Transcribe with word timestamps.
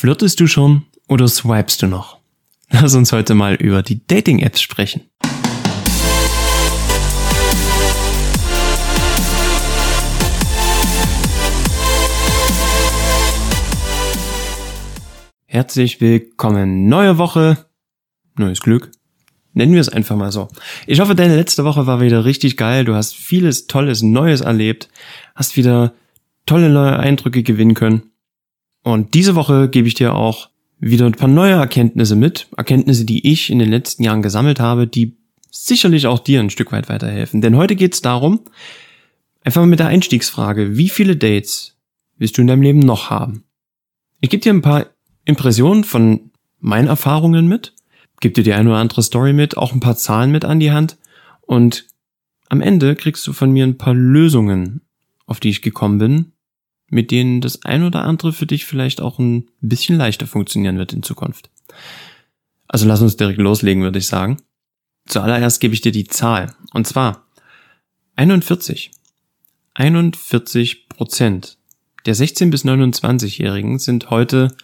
Flirtest 0.00 0.38
du 0.38 0.46
schon 0.46 0.86
oder 1.08 1.26
swipest 1.26 1.82
du 1.82 1.88
noch? 1.88 2.18
Lass 2.70 2.94
uns 2.94 3.10
heute 3.10 3.34
mal 3.34 3.56
über 3.56 3.82
die 3.82 4.06
Dating-Apps 4.06 4.60
sprechen. 4.60 5.00
Herzlich 15.46 16.00
willkommen. 16.00 16.88
Neue 16.88 17.18
Woche, 17.18 17.66
neues 18.36 18.60
Glück. 18.60 18.92
Nennen 19.52 19.72
wir 19.72 19.80
es 19.80 19.88
einfach 19.88 20.14
mal 20.14 20.30
so. 20.30 20.46
Ich 20.86 21.00
hoffe, 21.00 21.16
deine 21.16 21.34
letzte 21.34 21.64
Woche 21.64 21.88
war 21.88 22.00
wieder 22.00 22.24
richtig 22.24 22.56
geil. 22.56 22.84
Du 22.84 22.94
hast 22.94 23.16
vieles 23.16 23.66
Tolles, 23.66 24.02
Neues 24.02 24.42
erlebt, 24.42 24.88
hast 25.34 25.56
wieder 25.56 25.92
tolle 26.46 26.70
neue 26.70 27.00
Eindrücke 27.00 27.42
gewinnen 27.42 27.74
können. 27.74 28.07
Und 28.88 29.12
diese 29.12 29.34
Woche 29.34 29.68
gebe 29.68 29.86
ich 29.86 29.92
dir 29.92 30.14
auch 30.14 30.48
wieder 30.80 31.04
ein 31.04 31.12
paar 31.12 31.28
neue 31.28 31.52
Erkenntnisse 31.52 32.16
mit. 32.16 32.48
Erkenntnisse, 32.56 33.04
die 33.04 33.30
ich 33.30 33.50
in 33.50 33.58
den 33.58 33.68
letzten 33.68 34.02
Jahren 34.02 34.22
gesammelt 34.22 34.60
habe, 34.60 34.86
die 34.86 35.14
sicherlich 35.50 36.06
auch 36.06 36.20
dir 36.20 36.40
ein 36.40 36.48
Stück 36.48 36.72
weit 36.72 36.88
weiterhelfen. 36.88 37.42
Denn 37.42 37.54
heute 37.54 37.76
geht 37.76 37.92
es 37.92 38.00
darum, 38.00 38.40
einfach 39.44 39.66
mit 39.66 39.78
der 39.78 39.88
Einstiegsfrage, 39.88 40.78
wie 40.78 40.88
viele 40.88 41.18
Dates 41.18 41.76
willst 42.16 42.38
du 42.38 42.40
in 42.40 42.46
deinem 42.46 42.62
Leben 42.62 42.78
noch 42.78 43.10
haben? 43.10 43.44
Ich 44.22 44.30
gebe 44.30 44.42
dir 44.42 44.54
ein 44.54 44.62
paar 44.62 44.86
Impressionen 45.26 45.84
von 45.84 46.30
meinen 46.58 46.88
Erfahrungen 46.88 47.46
mit, 47.46 47.74
gebe 48.20 48.32
dir 48.32 48.42
die 48.42 48.54
eine 48.54 48.70
oder 48.70 48.78
andere 48.78 49.02
Story 49.02 49.34
mit, 49.34 49.58
auch 49.58 49.74
ein 49.74 49.80
paar 49.80 49.98
Zahlen 49.98 50.32
mit 50.32 50.46
an 50.46 50.60
die 50.60 50.72
Hand 50.72 50.96
und 51.42 51.84
am 52.48 52.62
Ende 52.62 52.96
kriegst 52.96 53.26
du 53.26 53.34
von 53.34 53.52
mir 53.52 53.66
ein 53.66 53.76
paar 53.76 53.92
Lösungen, 53.92 54.80
auf 55.26 55.40
die 55.40 55.50
ich 55.50 55.60
gekommen 55.60 55.98
bin, 55.98 56.32
mit 56.88 57.10
denen 57.10 57.40
das 57.40 57.64
ein 57.64 57.84
oder 57.84 58.04
andere 58.04 58.32
für 58.32 58.46
dich 58.46 58.64
vielleicht 58.64 59.00
auch 59.00 59.18
ein 59.18 59.48
bisschen 59.60 59.96
leichter 59.96 60.26
funktionieren 60.26 60.78
wird 60.78 60.92
in 60.92 61.02
Zukunft. 61.02 61.50
Also 62.66 62.86
lass 62.86 63.02
uns 63.02 63.16
direkt 63.16 63.38
loslegen, 63.38 63.82
würde 63.82 63.98
ich 63.98 64.06
sagen. 64.06 64.38
Zuallererst 65.06 65.60
gebe 65.60 65.74
ich 65.74 65.80
dir 65.80 65.92
die 65.92 66.06
Zahl. 66.06 66.54
Und 66.72 66.86
zwar 66.86 67.26
41. 68.16 68.90
41 69.74 70.88
Prozent 70.88 71.58
der 72.06 72.14
16 72.14 72.50
bis 72.50 72.64
29-Jährigen 72.64 73.78
sind 73.78 74.10
heute 74.10 74.56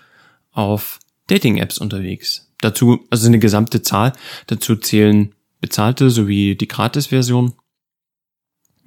auf 0.52 0.98
Dating-Apps 1.26 1.78
unterwegs. 1.78 2.50
Dazu, 2.60 3.04
also 3.10 3.26
eine 3.26 3.38
gesamte 3.38 3.82
Zahl, 3.82 4.12
dazu 4.46 4.76
zählen 4.76 5.34
bezahlte 5.60 6.10
sowie 6.10 6.56
die 6.56 6.68
Gratis-Version 6.68 7.54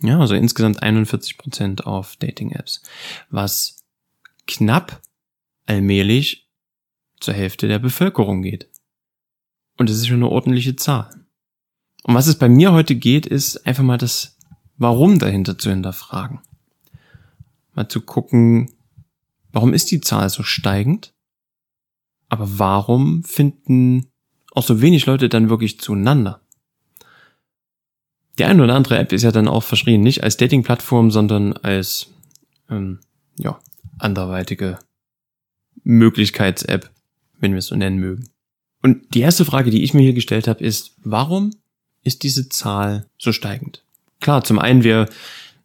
ja, 0.02 0.20
also 0.20 0.36
insgesamt 0.36 0.84
41 0.84 1.38
Prozent 1.38 1.86
auf 1.86 2.16
Dating-Apps, 2.18 2.84
was 3.30 3.84
knapp 4.46 5.02
allmählich 5.66 6.48
zur 7.20 7.34
Hälfte 7.34 7.68
der 7.68 7.80
Bevölkerung 7.80 8.42
geht. 8.42 8.70
Und 9.78 9.90
das 9.90 9.98
ist 9.98 10.08
schon 10.08 10.18
eine 10.18 10.30
ordentliche 10.30 10.76
Zahl. 10.76 11.10
Und 12.04 12.16
was 12.16 12.28
es 12.28 12.38
bei 12.38 12.50
mir 12.50 12.72
heute 12.72 12.96
geht, 12.96 13.26
ist 13.26 13.66
einfach 13.68 13.84
mal 13.84 13.98
das 13.98 14.38
Warum 14.80 15.18
dahinter 15.18 15.58
zu 15.58 15.72
hinterfragen. 15.72 16.40
Mal 17.74 17.90
zu 17.90 18.02
gucken, 18.02 18.72
warum 19.52 19.74
ist 19.74 19.90
die 19.90 20.02
Zahl 20.02 20.30
so 20.30 20.44
steigend? 20.44 21.16
Aber 22.30 22.60
warum 22.60 23.24
finden 23.24 24.12
auch 24.52 24.64
so 24.64 24.82
wenig 24.82 25.08
Leute 25.08 25.30
dann 25.30 25.50
wirklich 25.50 25.80
zueinander? 25.80 26.42
Die 28.38 28.46
eine 28.46 28.64
oder 28.64 28.76
andere 28.76 28.98
App 28.98 29.12
ist 29.12 29.24
ja 29.24 29.32
dann 29.32 29.48
auch 29.48 29.64
verschrien, 29.64 30.02
nicht 30.02 30.24
als 30.24 30.38
Dating-Plattform, 30.38 31.12
sondern 31.12 31.54
als 31.54 32.08
ähm, 32.70 33.00
ja, 33.38 33.60
anderweitige 33.98 34.80
Möglichkeits-App, 35.84 36.90
wenn 37.40 37.52
wir 37.52 37.60
es 37.60 37.68
so 37.68 37.76
nennen 37.76 37.98
mögen. 37.98 38.30
Und 38.84 39.14
die 39.16 39.22
erste 39.22 39.46
Frage, 39.46 39.72
die 39.72 39.84
ich 39.84 39.94
mir 39.94 40.02
hier 40.04 40.14
gestellt 40.14 40.48
habe, 40.48 40.64
ist, 40.64 40.96
warum 41.04 41.56
ist 42.04 42.24
diese 42.24 42.50
Zahl 42.50 43.08
so 43.18 43.32
steigend? 43.32 43.84
Klar, 44.20 44.44
zum 44.44 44.60
einen, 44.60 44.84
wir 44.84 45.08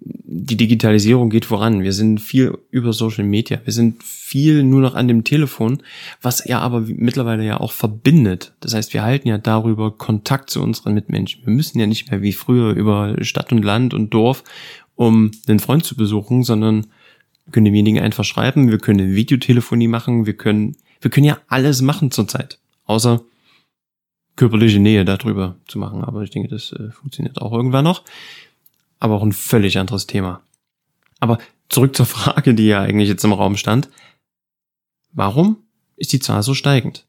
die 0.04 0.56
Digitalisierung 0.56 1.30
geht 1.30 1.44
voran. 1.44 1.82
Wir 1.82 1.92
sind 1.92 2.20
viel 2.20 2.58
über 2.70 2.92
Social 2.92 3.24
Media. 3.24 3.60
Wir 3.64 3.72
sind 3.72 4.02
viel 4.02 4.62
nur 4.62 4.80
noch 4.80 4.94
an 4.94 5.06
dem 5.06 5.24
Telefon, 5.24 5.82
was 6.20 6.44
ja 6.46 6.58
aber 6.60 6.80
mittlerweile 6.80 7.44
ja 7.44 7.60
auch 7.60 7.72
verbindet. 7.72 8.52
Das 8.60 8.74
heißt, 8.74 8.94
wir 8.94 9.02
halten 9.02 9.28
ja 9.28 9.38
darüber 9.38 9.90
Kontakt 9.90 10.50
zu 10.50 10.62
unseren 10.62 10.94
Mitmenschen. 10.94 11.44
Wir 11.44 11.52
müssen 11.52 11.78
ja 11.78 11.86
nicht 11.86 12.10
mehr 12.10 12.22
wie 12.22 12.32
früher 12.32 12.74
über 12.74 13.16
Stadt 13.22 13.52
und 13.52 13.62
Land 13.62 13.94
und 13.94 14.14
Dorf, 14.14 14.42
um 14.96 15.30
einen 15.46 15.60
Freund 15.60 15.84
zu 15.84 15.96
besuchen, 15.96 16.44
sondern 16.44 16.86
können 17.50 17.66
demjenigen 17.66 18.02
einfach 18.02 18.24
schreiben. 18.24 18.70
Wir 18.70 18.78
können 18.78 19.14
Videotelefonie 19.14 19.88
machen. 19.88 20.26
Wir 20.26 20.36
können, 20.36 20.76
wir 21.00 21.10
können 21.10 21.26
ja 21.26 21.38
alles 21.48 21.82
machen 21.82 22.10
zurzeit. 22.10 22.58
Außer 22.86 23.22
körperliche 24.36 24.78
Nähe 24.80 25.04
darüber 25.04 25.56
zu 25.69 25.78
machen. 25.78 26.02
Aber 26.02 26.22
ich 26.22 26.30
denke, 26.30 26.48
das 26.48 26.72
äh, 26.72 26.90
funktioniert 26.90 27.40
auch 27.40 27.52
irgendwann 27.52 27.84
noch 27.84 28.02
aber 29.02 29.16
auch 29.16 29.24
ein 29.24 29.32
völlig 29.32 29.78
anderes 29.78 30.06
Thema. 30.06 30.42
Aber 31.18 31.38
zurück 31.68 31.96
zur 31.96 32.06
Frage, 32.06 32.54
die 32.54 32.68
ja 32.68 32.80
eigentlich 32.80 33.08
jetzt 33.08 33.24
im 33.24 33.32
Raum 33.32 33.56
stand. 33.56 33.88
Warum 35.10 35.56
ist 35.96 36.12
die 36.12 36.20
Zahl 36.20 36.44
so 36.44 36.54
steigend? 36.54 37.08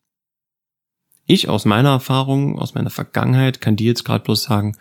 Ich 1.27 1.49
aus 1.49 1.65
meiner 1.65 1.89
Erfahrung, 1.89 2.57
aus 2.57 2.73
meiner 2.73 2.89
Vergangenheit 2.89 3.61
kann 3.61 3.75
dir 3.75 3.87
jetzt 3.87 4.05
gerade 4.05 4.23
bloß 4.23 4.41
sagen, 4.41 4.75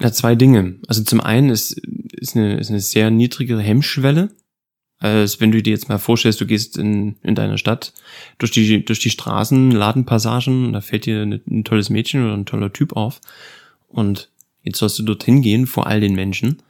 ja, 0.00 0.12
zwei 0.12 0.36
Dinge. 0.36 0.76
Also 0.86 1.02
zum 1.02 1.20
einen 1.20 1.50
ist, 1.50 1.72
ist, 2.12 2.36
eine, 2.36 2.58
ist 2.58 2.70
eine 2.70 2.80
sehr 2.80 3.10
niedrige 3.10 3.58
Hemmschwelle. 3.58 4.30
Als 4.98 5.40
wenn 5.40 5.50
du 5.50 5.60
dir 5.60 5.72
jetzt 5.72 5.88
mal 5.88 5.98
vorstellst, 5.98 6.40
du 6.40 6.46
gehst 6.46 6.78
in, 6.78 7.16
in 7.22 7.34
deiner 7.34 7.58
Stadt 7.58 7.92
durch 8.38 8.52
die, 8.52 8.84
durch 8.84 9.00
die 9.00 9.10
Straßen, 9.10 9.72
Ladenpassagen, 9.72 10.72
da 10.72 10.80
fällt 10.80 11.06
dir 11.06 11.22
ein, 11.22 11.42
ein 11.50 11.64
tolles 11.64 11.90
Mädchen 11.90 12.24
oder 12.24 12.34
ein 12.34 12.46
toller 12.46 12.72
Typ 12.72 12.94
auf. 12.94 13.20
Und 13.88 14.30
Jetzt 14.66 14.78
sollst 14.78 14.98
du 14.98 15.04
dorthin 15.04 15.40
gehen 15.40 15.66
vor 15.66 15.86
all 15.86 16.00
den 16.00 16.14
Menschen. 16.14 16.62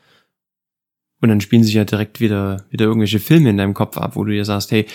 Und 1.21 1.31
dann 1.31 1.41
spielen 1.41 1.65
sich 1.65 1.75
ja 1.75 1.85
direkt 1.85 2.21
wieder, 2.21 2.67
wieder 2.71 2.85
irgendwelche 2.85 3.19
Filme 3.19 3.49
in 3.51 3.57
deinem 3.57 3.75
Kopf 3.75 3.97
ab, 3.97 4.17
wo 4.17 4.25
du 4.25 4.33
dir 4.33 4.45
sagst, 4.45 4.71
hey, 4.71 4.87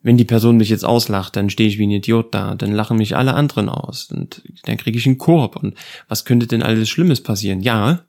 wenn 0.00 0.16
die 0.16 0.24
Person 0.24 0.58
mich 0.58 0.68
jetzt 0.68 0.84
auslacht, 0.84 1.34
dann 1.34 1.50
stehe 1.50 1.68
ich 1.68 1.78
wie 1.78 1.86
ein 1.86 1.90
Idiot 1.90 2.32
da, 2.32 2.54
dann 2.54 2.72
lachen 2.72 2.98
mich 2.98 3.16
alle 3.16 3.34
anderen 3.34 3.68
aus 3.68 4.12
und 4.12 4.42
dann 4.64 4.76
kriege 4.76 4.98
ich 4.98 5.06
einen 5.06 5.18
Korb 5.18 5.56
und 5.56 5.74
was 6.08 6.24
könnte 6.24 6.46
denn 6.46 6.62
alles 6.62 6.88
Schlimmes 6.88 7.22
passieren? 7.22 7.60
Ja, 7.60 8.04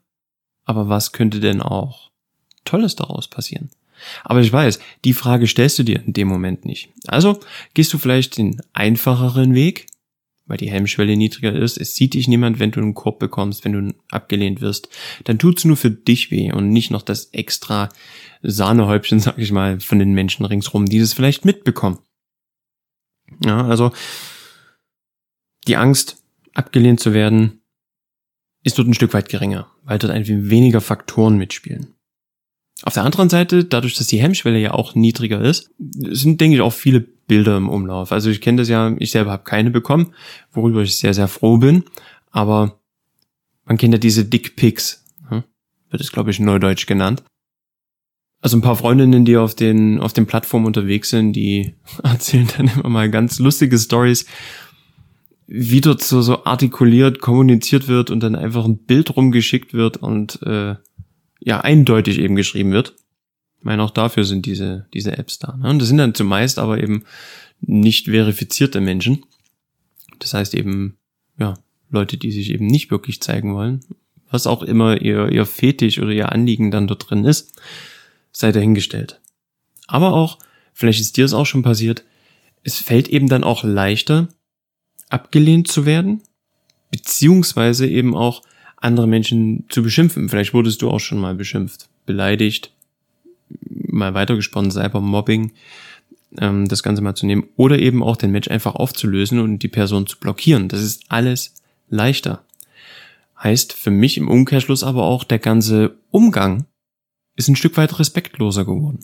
aber 0.64 0.88
was 0.88 1.12
könnte 1.12 1.40
denn 1.40 1.62
auch 1.62 2.10
Tolles 2.64 2.96
daraus 2.96 3.28
passieren? 3.28 3.70
Aber 4.24 4.40
ich 4.40 4.52
weiß, 4.52 4.78
die 5.04 5.14
Frage 5.14 5.46
stellst 5.46 5.78
du 5.78 5.84
dir 5.84 6.02
in 6.04 6.12
dem 6.12 6.28
Moment 6.28 6.66
nicht. 6.66 6.90
Also 7.06 7.40
gehst 7.72 7.94
du 7.94 7.98
vielleicht 7.98 8.36
den 8.36 8.60
einfacheren 8.74 9.54
Weg 9.54 9.86
weil 10.46 10.58
die 10.58 10.70
Hemmschwelle 10.70 11.16
niedriger 11.16 11.52
ist. 11.52 11.76
Es 11.76 11.94
sieht 11.94 12.14
dich 12.14 12.28
niemand, 12.28 12.58
wenn 12.58 12.70
du 12.70 12.80
einen 12.80 12.94
Korb 12.94 13.18
bekommst, 13.18 13.64
wenn 13.64 13.72
du 13.72 13.94
abgelehnt 14.10 14.60
wirst. 14.60 14.88
Dann 15.24 15.38
tut's 15.38 15.64
nur 15.64 15.76
für 15.76 15.90
dich 15.90 16.30
weh 16.30 16.52
und 16.52 16.70
nicht 16.70 16.90
noch 16.90 17.02
das 17.02 17.26
extra 17.32 17.88
Sahnehäubchen, 18.42 19.20
sag 19.20 19.38
ich 19.38 19.52
mal, 19.52 19.80
von 19.80 19.98
den 19.98 20.12
Menschen 20.12 20.46
ringsrum, 20.46 20.86
die 20.86 21.00
das 21.00 21.12
vielleicht 21.12 21.44
mitbekommen. 21.44 21.98
Ja, 23.44 23.66
also 23.66 23.92
die 25.66 25.76
Angst, 25.76 26.22
abgelehnt 26.54 27.00
zu 27.00 27.12
werden, 27.12 27.60
ist 28.62 28.78
dort 28.78 28.88
ein 28.88 28.94
Stück 28.94 29.14
weit 29.14 29.28
geringer, 29.28 29.70
weil 29.84 29.98
dort 29.98 30.12
einfach 30.12 30.32
weniger 30.36 30.80
Faktoren 30.80 31.36
mitspielen. 31.36 31.94
Auf 32.82 32.94
der 32.94 33.04
anderen 33.04 33.28
Seite, 33.28 33.64
dadurch, 33.64 33.94
dass 33.94 34.06
die 34.06 34.20
Hemmschwelle 34.20 34.58
ja 34.58 34.72
auch 34.72 34.94
niedriger 34.94 35.40
ist, 35.40 35.70
sind, 35.78 36.40
denke 36.40 36.56
ich, 36.56 36.62
auch 36.62 36.72
viele 36.72 37.06
Bilder 37.26 37.56
im 37.56 37.68
Umlauf. 37.68 38.12
Also 38.12 38.30
ich 38.30 38.40
kenne 38.40 38.58
das 38.58 38.68
ja, 38.68 38.94
ich 38.98 39.10
selber 39.10 39.32
habe 39.32 39.44
keine 39.44 39.70
bekommen, 39.70 40.14
worüber 40.52 40.82
ich 40.82 40.98
sehr, 40.98 41.14
sehr 41.14 41.28
froh 41.28 41.58
bin. 41.58 41.84
Aber 42.30 42.78
man 43.64 43.76
kennt 43.76 43.94
ja 43.94 43.98
diese 43.98 44.24
Dickpics, 44.24 45.04
hm? 45.28 45.42
wird 45.90 46.02
es, 46.02 46.12
glaube 46.12 46.30
ich, 46.30 46.38
neudeutsch 46.38 46.86
genannt. 46.86 47.22
Also 48.40 48.56
ein 48.56 48.62
paar 48.62 48.76
Freundinnen, 48.76 49.24
die 49.24 49.36
auf 49.36 49.54
den, 49.54 49.98
auf 49.98 50.12
den 50.12 50.26
Plattformen 50.26 50.66
unterwegs 50.66 51.10
sind, 51.10 51.32
die 51.32 51.74
erzählen 52.02 52.48
dann 52.56 52.68
immer 52.68 52.88
mal 52.88 53.10
ganz 53.10 53.38
lustige 53.38 53.78
Stories, 53.78 54.26
wie 55.48 55.80
dort 55.80 56.02
so, 56.02 56.22
so 56.22 56.44
artikuliert 56.44 57.20
kommuniziert 57.20 57.88
wird 57.88 58.10
und 58.10 58.20
dann 58.20 58.34
einfach 58.34 58.64
ein 58.64 58.78
Bild 58.78 59.16
rumgeschickt 59.16 59.74
wird 59.74 59.96
und 59.96 60.42
äh, 60.42 60.74
ja 61.40 61.60
eindeutig 61.60 62.18
eben 62.18 62.36
geschrieben 62.36 62.72
wird. 62.72 62.94
Ich 63.58 63.64
meine, 63.64 63.82
auch 63.82 63.90
dafür 63.90 64.24
sind 64.24 64.46
diese, 64.46 64.86
diese 64.94 65.16
Apps 65.16 65.38
da. 65.38 65.56
Ne? 65.56 65.70
Und 65.70 65.80
das 65.80 65.88
sind 65.88 65.98
dann 65.98 66.14
zumeist 66.14 66.58
aber 66.58 66.80
eben 66.82 67.04
nicht 67.60 68.06
verifizierte 68.06 68.80
Menschen. 68.80 69.24
Das 70.18 70.34
heißt 70.34 70.54
eben, 70.54 70.96
ja, 71.38 71.54
Leute, 71.90 72.16
die 72.16 72.32
sich 72.32 72.50
eben 72.50 72.66
nicht 72.66 72.90
wirklich 72.90 73.20
zeigen 73.20 73.54
wollen, 73.54 73.80
was 74.30 74.46
auch 74.46 74.62
immer 74.62 75.00
ihr, 75.00 75.30
ihr 75.30 75.46
Fetisch 75.46 75.98
oder 75.98 76.10
ihr 76.10 76.32
Anliegen 76.32 76.70
dann 76.70 76.86
dort 76.86 77.10
drin 77.10 77.24
ist, 77.24 77.60
sei 78.32 78.52
dahingestellt. 78.52 79.20
Aber 79.86 80.12
auch, 80.12 80.38
vielleicht 80.72 81.00
ist 81.00 81.16
dir 81.16 81.24
es 81.24 81.32
auch 81.32 81.46
schon 81.46 81.62
passiert, 81.62 82.04
es 82.62 82.78
fällt 82.78 83.08
eben 83.08 83.28
dann 83.28 83.44
auch 83.44 83.62
leichter, 83.62 84.28
abgelehnt 85.08 85.68
zu 85.68 85.86
werden, 85.86 86.22
beziehungsweise 86.90 87.86
eben 87.86 88.16
auch 88.16 88.42
andere 88.76 89.06
Menschen 89.06 89.64
zu 89.68 89.82
beschimpfen. 89.82 90.28
Vielleicht 90.28 90.52
wurdest 90.52 90.82
du 90.82 90.90
auch 90.90 91.00
schon 91.00 91.18
mal 91.18 91.34
beschimpft, 91.34 91.88
beleidigt, 92.04 92.72
mal 93.48 94.14
weitergesponnen, 94.14 94.70
Cybermobbing. 94.70 95.52
ähm, 96.38 96.68
das 96.68 96.82
Ganze 96.82 97.02
mal 97.02 97.14
zu 97.14 97.26
nehmen. 97.26 97.48
Oder 97.56 97.78
eben 97.78 98.02
auch 98.02 98.16
den 98.16 98.32
Match 98.32 98.48
einfach 98.48 98.74
aufzulösen 98.74 99.38
und 99.38 99.60
die 99.60 99.68
Person 99.68 100.06
zu 100.06 100.18
blockieren. 100.18 100.68
Das 100.68 100.82
ist 100.82 101.04
alles 101.08 101.54
leichter. 101.88 102.44
Heißt 103.42 103.72
für 103.72 103.90
mich 103.90 104.16
im 104.16 104.28
Umkehrschluss 104.28 104.82
aber 104.82 105.04
auch, 105.04 105.24
der 105.24 105.38
ganze 105.38 105.98
Umgang 106.10 106.66
ist 107.36 107.48
ein 107.48 107.56
Stück 107.56 107.76
weit 107.76 107.98
respektloser 107.98 108.64
geworden. 108.64 109.00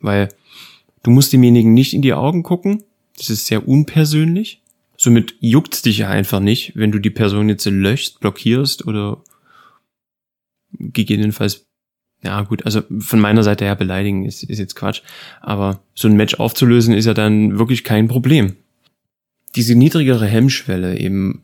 Weil 0.00 0.28
du 1.02 1.10
musst 1.10 1.32
demjenigen 1.32 1.74
nicht 1.74 1.94
in 1.94 2.02
die 2.02 2.14
Augen 2.14 2.42
gucken. 2.42 2.82
Das 3.16 3.30
ist 3.30 3.46
sehr 3.46 3.68
unpersönlich. 3.68 4.62
Somit 4.96 5.34
juckt's 5.40 5.82
dich 5.82 5.98
ja 5.98 6.08
einfach 6.08 6.40
nicht, 6.40 6.72
wenn 6.74 6.90
du 6.90 6.98
die 6.98 7.10
Person 7.10 7.50
jetzt 7.50 7.66
löschst, 7.66 8.20
blockierst 8.20 8.86
oder 8.86 9.22
gegebenenfalls, 10.72 11.65
ja 12.22 12.42
gut, 12.42 12.64
also 12.64 12.82
von 12.98 13.20
meiner 13.20 13.42
Seite 13.42 13.64
her 13.64 13.76
beleidigen 13.76 14.24
ist, 14.24 14.42
ist 14.42 14.58
jetzt 14.58 14.74
Quatsch. 14.74 15.02
Aber 15.40 15.80
so 15.94 16.08
ein 16.08 16.16
Match 16.16 16.34
aufzulösen 16.34 16.94
ist 16.94 17.04
ja 17.04 17.14
dann 17.14 17.58
wirklich 17.58 17.84
kein 17.84 18.08
Problem. 18.08 18.56
Diese 19.54 19.74
niedrigere 19.74 20.26
Hemmschwelle 20.26 20.98
eben, 20.98 21.42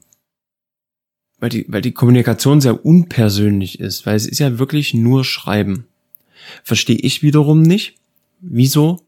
weil 1.38 1.50
die, 1.50 1.66
weil 1.69 1.82
die 1.82 1.92
Kommunikation 1.92 2.60
sehr 2.60 2.84
unpersönlich 2.84 3.80
ist, 3.80 4.06
weil 4.06 4.16
es 4.16 4.26
ist 4.26 4.38
ja 4.38 4.58
wirklich 4.58 4.94
nur 4.94 5.24
Schreiben. 5.24 5.86
Verstehe 6.64 6.96
ich 6.96 7.22
wiederum 7.22 7.62
nicht, 7.62 7.94
wieso 8.40 9.06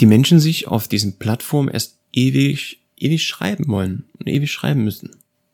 die 0.00 0.06
Menschen 0.06 0.40
sich 0.40 0.68
auf 0.68 0.88
diesen 0.88 1.18
Plattformen 1.18 1.68
erst 1.68 1.98
ewig, 2.12 2.80
ewig 2.96 3.24
schreiben 3.24 3.68
wollen 3.68 4.04
und 4.18 4.28
ewig 4.28 4.50
schreiben 4.50 4.84
müssen. 4.84 5.10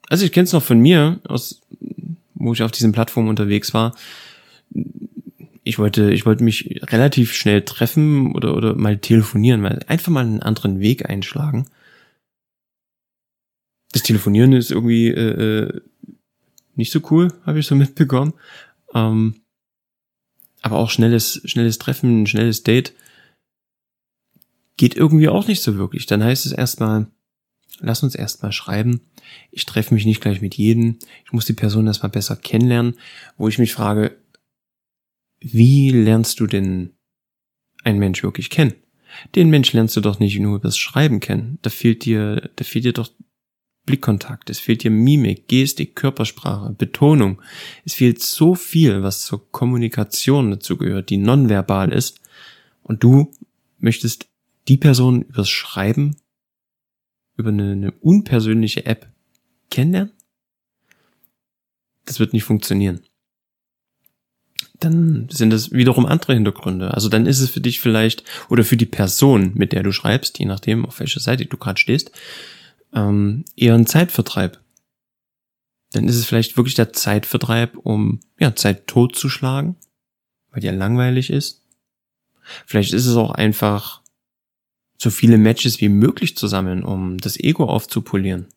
Also 0.08 0.24
ich 0.24 0.32
kenne 0.32 0.44
es 0.44 0.52
noch 0.52 0.62
von 0.62 0.78
mir, 0.80 1.20
aus, 1.26 1.60
wo 2.34 2.52
ich 2.52 2.62
auf 2.62 2.72
diesen 2.72 2.92
Plattformen 2.92 3.28
unterwegs 3.28 3.72
war. 3.72 3.94
Ich 5.64 5.78
wollte, 5.78 6.12
ich 6.12 6.26
wollte 6.26 6.44
mich 6.44 6.80
relativ 6.82 7.32
schnell 7.32 7.62
treffen 7.62 8.34
oder, 8.34 8.54
oder 8.54 8.74
mal 8.74 8.98
telefonieren, 8.98 9.62
weil 9.62 9.80
einfach 9.86 10.12
mal 10.12 10.24
einen 10.24 10.42
anderen 10.42 10.80
Weg 10.80 11.08
einschlagen. 11.08 11.66
Das 13.92 14.02
Telefonieren 14.02 14.52
ist 14.52 14.70
irgendwie 14.70 15.08
äh, 15.08 15.68
äh 15.68 15.80
nicht 16.76 16.90
so 16.92 17.00
cool, 17.10 17.32
habe 17.46 17.60
ich 17.60 17.66
so 17.66 17.74
mitbekommen. 17.76 18.34
Ähm, 18.94 19.40
aber 20.60 20.78
auch 20.78 20.90
schnelles, 20.90 21.40
schnelles 21.44 21.78
Treffen, 21.78 22.26
schnelles 22.26 22.62
Date 22.62 22.94
geht 24.76 24.96
irgendwie 24.96 25.28
auch 25.28 25.46
nicht 25.46 25.62
so 25.62 25.76
wirklich. 25.76 26.06
Dann 26.06 26.22
heißt 26.22 26.46
es 26.46 26.52
erstmal, 26.52 27.06
lass 27.80 28.02
uns 28.02 28.14
erstmal 28.14 28.52
schreiben. 28.52 29.00
Ich 29.50 29.66
treffe 29.66 29.94
mich 29.94 30.04
nicht 30.04 30.20
gleich 30.20 30.40
mit 30.40 30.56
jedem. 30.56 30.98
Ich 31.24 31.32
muss 31.32 31.46
die 31.46 31.52
Person 31.52 31.86
erstmal 31.86 32.10
besser 32.10 32.36
kennenlernen, 32.36 32.98
wo 33.36 33.48
ich 33.48 33.58
mich 33.58 33.72
frage, 33.72 34.16
wie 35.44 35.90
lernst 35.90 36.40
du 36.40 36.46
denn 36.46 36.94
einen 37.84 37.98
Mensch 37.98 38.22
wirklich 38.22 38.50
kennen? 38.50 38.74
Den 39.34 39.50
Mensch 39.50 39.72
lernst 39.72 39.96
du 39.96 40.00
doch 40.00 40.18
nicht 40.18 40.38
nur 40.38 40.56
übers 40.56 40.76
Schreiben 40.76 41.20
kennen. 41.20 41.58
Da 41.62 41.70
fehlt 41.70 42.04
dir, 42.04 42.50
da 42.56 42.64
fehlt 42.64 42.84
dir 42.84 42.92
doch 42.92 43.10
Blickkontakt, 43.86 44.48
es 44.48 44.58
fehlt 44.58 44.82
dir 44.82 44.90
Mimik, 44.90 45.46
Gestik, 45.46 45.94
Körpersprache, 45.94 46.72
Betonung. 46.72 47.42
Es 47.84 47.92
fehlt 47.94 48.22
so 48.22 48.54
viel, 48.54 49.02
was 49.02 49.22
zur 49.22 49.50
Kommunikation 49.52 50.50
dazu 50.50 50.78
gehört, 50.78 51.10
die 51.10 51.18
nonverbal 51.18 51.92
ist. 51.92 52.20
Und 52.82 53.04
du 53.04 53.30
möchtest 53.78 54.28
die 54.68 54.78
Person 54.78 55.22
übers 55.22 55.50
Schreiben, 55.50 56.16
über 57.36 57.50
eine, 57.50 57.72
eine 57.72 57.92
unpersönliche 57.92 58.86
App 58.86 59.12
kennenlernen? 59.70 60.12
Das 62.06 62.20
wird 62.20 62.32
nicht 62.32 62.44
funktionieren. 62.44 63.00
Dann 64.84 65.28
sind 65.30 65.50
es 65.54 65.72
wiederum 65.72 66.04
andere 66.04 66.34
Hintergründe. 66.34 66.92
Also 66.92 67.08
dann 67.08 67.24
ist 67.24 67.40
es 67.40 67.48
für 67.48 67.62
dich 67.62 67.80
vielleicht 67.80 68.22
oder 68.50 68.64
für 68.64 68.76
die 68.76 68.84
Person, 68.84 69.52
mit 69.54 69.72
der 69.72 69.82
du 69.82 69.92
schreibst, 69.92 70.38
je 70.38 70.44
nachdem, 70.44 70.84
auf 70.84 71.00
welcher 71.00 71.20
Seite 71.20 71.46
du 71.46 71.56
gerade 71.56 71.80
stehst, 71.80 72.10
ähm, 72.92 73.46
eher 73.56 73.74
ein 73.74 73.86
Zeitvertreib. 73.86 74.60
Dann 75.92 76.06
ist 76.06 76.16
es 76.16 76.26
vielleicht 76.26 76.58
wirklich 76.58 76.74
der 76.74 76.92
Zeitvertreib, 76.92 77.78
um 77.78 78.20
ja, 78.38 78.54
Zeit 78.54 78.86
totzuschlagen, 78.86 79.76
weil 80.50 80.60
die 80.60 80.66
ja 80.66 80.72
langweilig 80.74 81.30
ist. 81.30 81.62
Vielleicht 82.66 82.92
ist 82.92 83.06
es 83.06 83.16
auch 83.16 83.30
einfach 83.30 84.02
so 84.98 85.08
viele 85.08 85.38
Matches 85.38 85.80
wie 85.80 85.88
möglich 85.88 86.36
zu 86.36 86.46
sammeln, 86.46 86.84
um 86.84 87.16
das 87.16 87.40
Ego 87.40 87.64
aufzupolieren. 87.64 88.48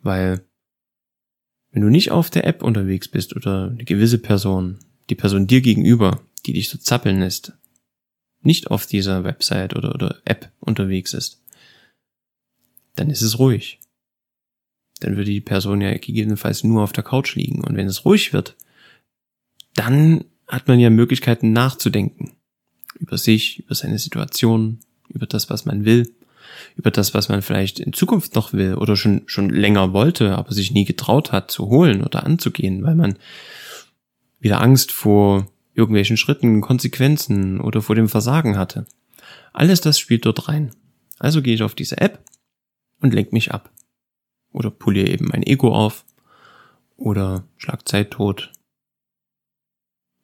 Weil 0.00 0.44
wenn 1.72 1.82
du 1.82 1.88
nicht 1.88 2.12
auf 2.12 2.30
der 2.30 2.46
App 2.46 2.62
unterwegs 2.62 3.08
bist 3.08 3.34
oder 3.34 3.70
eine 3.72 3.84
gewisse 3.84 4.18
Person, 4.18 4.78
die 5.10 5.14
Person 5.14 5.46
dir 5.46 5.60
gegenüber, 5.60 6.20
die 6.46 6.52
dich 6.52 6.68
so 6.68 6.78
zappeln 6.78 7.20
lässt, 7.20 7.52
nicht 8.40 8.70
auf 8.70 8.86
dieser 8.86 9.24
Website 9.24 9.76
oder, 9.76 9.94
oder 9.94 10.20
App 10.24 10.50
unterwegs 10.60 11.12
ist, 11.12 11.42
dann 12.94 13.10
ist 13.10 13.22
es 13.22 13.38
ruhig. 13.38 13.80
Dann 15.00 15.16
würde 15.16 15.30
die 15.30 15.40
Person 15.40 15.80
ja 15.80 15.92
gegebenenfalls 15.92 16.64
nur 16.64 16.82
auf 16.82 16.92
der 16.92 17.04
Couch 17.04 17.34
liegen. 17.36 17.62
Und 17.62 17.76
wenn 17.76 17.86
es 17.86 18.04
ruhig 18.04 18.32
wird, 18.32 18.56
dann 19.74 20.24
hat 20.46 20.66
man 20.66 20.80
ja 20.80 20.90
Möglichkeiten 20.90 21.52
nachzudenken. 21.52 22.32
Über 22.98 23.16
sich, 23.16 23.60
über 23.60 23.74
seine 23.74 23.98
Situation, 23.98 24.80
über 25.08 25.26
das, 25.26 25.50
was 25.50 25.64
man 25.64 25.84
will, 25.84 26.12
über 26.76 26.90
das, 26.90 27.14
was 27.14 27.28
man 27.28 27.42
vielleicht 27.42 27.78
in 27.78 27.92
Zukunft 27.92 28.34
noch 28.34 28.52
will 28.52 28.74
oder 28.74 28.96
schon, 28.96 29.22
schon 29.26 29.50
länger 29.50 29.92
wollte, 29.92 30.36
aber 30.36 30.52
sich 30.52 30.72
nie 30.72 30.84
getraut 30.84 31.30
hat 31.30 31.50
zu 31.50 31.68
holen 31.68 32.02
oder 32.02 32.24
anzugehen, 32.24 32.82
weil 32.82 32.94
man 32.94 33.18
wieder 34.40 34.60
Angst 34.60 34.92
vor 34.92 35.46
irgendwelchen 35.74 36.16
Schritten, 36.16 36.60
Konsequenzen 36.60 37.60
oder 37.60 37.82
vor 37.82 37.94
dem 37.94 38.08
Versagen 38.08 38.58
hatte. 38.58 38.86
Alles 39.52 39.80
das 39.80 39.98
spielt 39.98 40.26
dort 40.26 40.48
rein. 40.48 40.70
Also 41.18 41.42
gehe 41.42 41.54
ich 41.54 41.62
auf 41.62 41.74
diese 41.74 41.98
App 41.98 42.24
und 43.00 43.14
lenk 43.14 43.32
mich 43.32 43.52
ab. 43.52 43.72
Oder 44.52 44.70
poliere 44.70 45.08
eben 45.08 45.28
mein 45.28 45.42
Ego 45.42 45.74
auf. 45.74 46.04
Oder 46.96 47.44
schlag 47.56 47.86
Zeit 47.88 48.12
tot. 48.12 48.52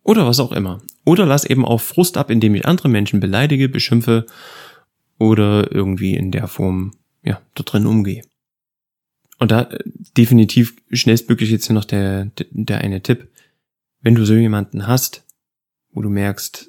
Oder 0.03 0.27
was 0.27 0.41
auch 0.41 0.53
immer. 0.53 0.83
Oder 1.05 1.27
lass 1.27 1.45
eben 1.45 1.65
auch 1.65 1.81
Frust 1.81 2.17
ab, 2.17 2.31
indem 2.31 2.55
ich 2.55 2.67
andere 2.67 2.89
Menschen 2.89 3.21
beleidige, 3.21 3.69
beschimpfe 3.69 4.27
oder 5.19 5.73
irgendwie 5.73 6.15
in 6.15 6.31
der 6.31 6.49
Form, 6.49 6.93
ja, 7.23 7.41
da 7.55 7.63
drin 7.63 7.87
umgehe. 7.87 8.23
Und 9.39 9.51
da 9.51 9.63
äh, 9.63 9.79
definitiv 10.17 10.77
schnellstmöglich 10.91 11.51
jetzt 11.51 11.67
hier 11.67 11.75
noch 11.75 11.85
der, 11.85 12.31
der 12.51 12.79
eine 12.79 13.03
Tipp. 13.03 13.29
Wenn 14.05 14.15
du 14.15 14.27
so 14.27 14.35
jemanden 14.35 14.87
hast, 14.87 15.25
wo 15.91 16.03
du 16.03 16.11
merkst, 16.11 16.69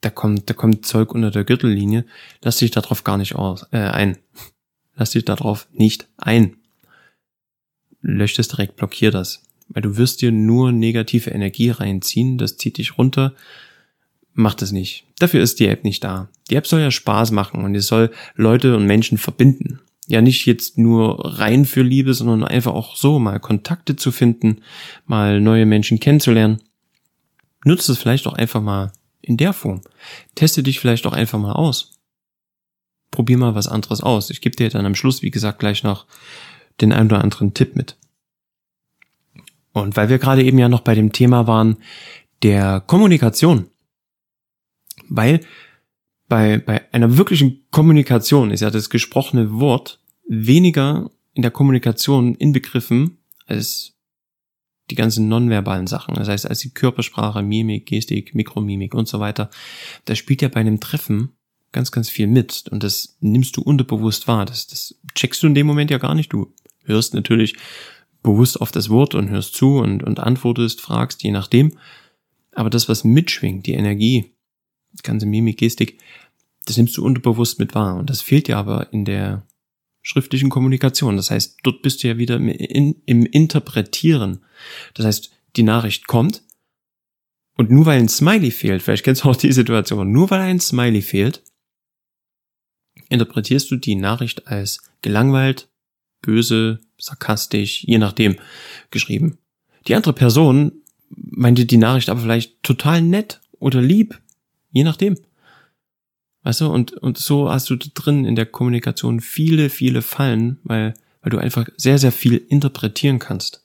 da 0.00 0.10
kommt, 0.10 0.48
da 0.48 0.54
kommt 0.54 0.86
Zeug 0.86 1.12
unter 1.12 1.32
der 1.32 1.42
Gürtellinie, 1.42 2.06
lass 2.40 2.58
dich 2.58 2.70
darauf 2.70 3.02
gar 3.02 3.18
nicht 3.18 3.34
aus, 3.34 3.66
äh, 3.72 3.78
ein. 3.78 4.16
Lass 4.94 5.10
dich 5.10 5.24
darauf 5.24 5.66
nicht 5.72 6.06
ein. 6.16 6.56
Lösch 8.00 8.34
das 8.34 8.46
direkt, 8.46 8.76
blockier 8.76 9.10
das. 9.10 9.42
Weil 9.68 9.82
du 9.82 9.96
wirst 9.96 10.22
dir 10.22 10.30
nur 10.30 10.70
negative 10.70 11.30
Energie 11.30 11.70
reinziehen, 11.70 12.38
das 12.38 12.58
zieht 12.58 12.78
dich 12.78 12.96
runter. 12.96 13.34
Mach 14.34 14.54
das 14.54 14.70
nicht. 14.70 15.04
Dafür 15.18 15.42
ist 15.42 15.58
die 15.58 15.66
App 15.66 15.82
nicht 15.82 16.04
da. 16.04 16.28
Die 16.48 16.54
App 16.54 16.68
soll 16.68 16.80
ja 16.80 16.92
Spaß 16.92 17.32
machen 17.32 17.64
und 17.64 17.74
es 17.74 17.88
soll 17.88 18.12
Leute 18.36 18.76
und 18.76 18.86
Menschen 18.86 19.18
verbinden. 19.18 19.80
Ja, 20.08 20.20
nicht 20.20 20.46
jetzt 20.46 20.78
nur 20.78 21.38
rein 21.38 21.64
für 21.64 21.82
Liebe, 21.82 22.12
sondern 22.14 22.44
einfach 22.44 22.72
auch 22.72 22.96
so 22.96 23.18
mal 23.18 23.38
Kontakte 23.38 23.96
zu 23.96 24.10
finden, 24.10 24.62
mal 25.06 25.40
neue 25.40 25.64
Menschen 25.64 26.00
kennenzulernen. 26.00 26.60
Nutzt 27.64 27.88
es 27.88 27.98
vielleicht 27.98 28.26
auch 28.26 28.34
einfach 28.34 28.60
mal 28.60 28.92
in 29.20 29.36
der 29.36 29.52
Form. 29.52 29.82
Teste 30.34 30.62
dich 30.62 30.80
vielleicht 30.80 31.06
auch 31.06 31.12
einfach 31.12 31.38
mal 31.38 31.52
aus. 31.52 31.92
Probier 33.12 33.38
mal 33.38 33.54
was 33.54 33.68
anderes 33.68 34.02
aus. 34.02 34.30
Ich 34.30 34.40
gebe 34.40 34.56
dir 34.56 34.68
dann 34.70 34.86
am 34.86 34.96
Schluss, 34.96 35.22
wie 35.22 35.30
gesagt, 35.30 35.60
gleich 35.60 35.84
noch 35.84 36.06
den 36.80 36.92
ein 36.92 37.06
oder 37.06 37.22
anderen 37.22 37.54
Tipp 37.54 37.76
mit. 37.76 37.96
Und 39.72 39.96
weil 39.96 40.08
wir 40.08 40.18
gerade 40.18 40.42
eben 40.42 40.58
ja 40.58 40.68
noch 40.68 40.80
bei 40.80 40.94
dem 40.94 41.12
Thema 41.12 41.46
waren, 41.46 41.76
der 42.42 42.80
Kommunikation. 42.80 43.68
Weil 45.08 45.40
bei, 46.32 46.56
bei 46.56 46.80
einer 46.94 47.18
wirklichen 47.18 47.66
Kommunikation 47.70 48.52
ist 48.52 48.60
ja 48.60 48.70
das 48.70 48.88
gesprochene 48.88 49.60
Wort 49.60 50.00
weniger 50.26 51.10
in 51.34 51.42
der 51.42 51.50
Kommunikation 51.50 52.34
inbegriffen 52.36 53.18
als 53.44 53.92
die 54.90 54.94
ganzen 54.94 55.28
nonverbalen 55.28 55.86
Sachen. 55.86 56.14
Das 56.14 56.28
heißt, 56.28 56.48
als 56.48 56.60
die 56.60 56.72
Körpersprache, 56.72 57.42
Mimik, 57.42 57.84
Gestik, 57.84 58.34
Mikromimik 58.34 58.94
und 58.94 59.08
so 59.08 59.20
weiter. 59.20 59.50
Da 60.06 60.14
spielt 60.14 60.40
ja 60.40 60.48
bei 60.48 60.60
einem 60.60 60.80
Treffen 60.80 61.32
ganz, 61.70 61.92
ganz 61.92 62.08
viel 62.08 62.28
mit 62.28 62.64
und 62.70 62.82
das 62.82 63.18
nimmst 63.20 63.58
du 63.58 63.60
unterbewusst 63.60 64.26
wahr. 64.26 64.46
Das, 64.46 64.66
das 64.66 64.98
checkst 65.14 65.42
du 65.42 65.48
in 65.48 65.54
dem 65.54 65.66
Moment 65.66 65.90
ja 65.90 65.98
gar 65.98 66.14
nicht. 66.14 66.32
Du 66.32 66.54
hörst 66.84 67.12
natürlich 67.12 67.56
bewusst 68.22 68.58
auf 68.58 68.72
das 68.72 68.88
Wort 68.88 69.14
und 69.14 69.28
hörst 69.28 69.54
zu 69.54 69.80
und, 69.80 70.02
und 70.02 70.18
antwortest, 70.18 70.80
fragst, 70.80 71.22
je 71.24 71.30
nachdem. 71.30 71.72
Aber 72.52 72.70
das, 72.70 72.88
was 72.88 73.04
mitschwingt, 73.04 73.66
die 73.66 73.74
Energie, 73.74 74.31
ganze 75.02 75.26
Mimik, 75.26 75.58
Gestik, 75.58 75.98
das 76.66 76.76
nimmst 76.76 76.96
du 76.96 77.04
unterbewusst 77.04 77.58
mit 77.58 77.74
wahr. 77.74 77.96
Und 77.96 78.10
das 78.10 78.22
fehlt 78.22 78.48
dir 78.48 78.58
aber 78.58 78.92
in 78.92 79.04
der 79.04 79.46
schriftlichen 80.02 80.50
Kommunikation. 80.50 81.16
Das 81.16 81.30
heißt, 81.30 81.58
dort 81.62 81.82
bist 81.82 82.02
du 82.02 82.08
ja 82.08 82.18
wieder 82.18 82.36
im, 82.36 82.96
im 83.04 83.26
Interpretieren. 83.26 84.44
Das 84.94 85.06
heißt, 85.06 85.30
die 85.56 85.62
Nachricht 85.62 86.06
kommt 86.06 86.42
und 87.56 87.70
nur 87.70 87.86
weil 87.86 88.00
ein 88.00 88.08
Smiley 88.08 88.50
fehlt, 88.50 88.82
vielleicht 88.82 89.04
kennst 89.04 89.24
du 89.24 89.28
auch 89.28 89.36
die 89.36 89.52
Situation, 89.52 90.10
nur 90.10 90.30
weil 90.30 90.40
ein 90.40 90.60
Smiley 90.60 91.02
fehlt, 91.02 91.42
interpretierst 93.08 93.70
du 93.70 93.76
die 93.76 93.94
Nachricht 93.94 94.46
als 94.46 94.80
gelangweilt, 95.02 95.68
böse, 96.22 96.80
sarkastisch, 96.98 97.84
je 97.84 97.98
nachdem, 97.98 98.36
geschrieben. 98.90 99.38
Die 99.86 99.94
andere 99.94 100.12
Person 100.12 100.72
meinte 101.10 101.66
die 101.66 101.76
Nachricht 101.76 102.08
aber 102.08 102.20
vielleicht 102.20 102.62
total 102.62 103.02
nett 103.02 103.40
oder 103.58 103.82
lieb, 103.82 104.20
je 104.72 104.84
nachdem. 104.84 105.16
Weißt 106.42 106.62
du, 106.62 106.66
und, 106.66 106.92
und 106.94 107.18
so 107.18 107.50
hast 107.50 107.70
du 107.70 107.76
drin 107.76 108.24
in 108.24 108.34
der 108.34 108.46
Kommunikation 108.46 109.20
viele, 109.20 109.70
viele 109.70 110.02
Fallen, 110.02 110.58
weil, 110.64 110.94
weil 111.20 111.30
du 111.30 111.38
einfach 111.38 111.68
sehr, 111.76 111.98
sehr 111.98 112.12
viel 112.12 112.36
interpretieren 112.36 113.20
kannst. 113.20 113.64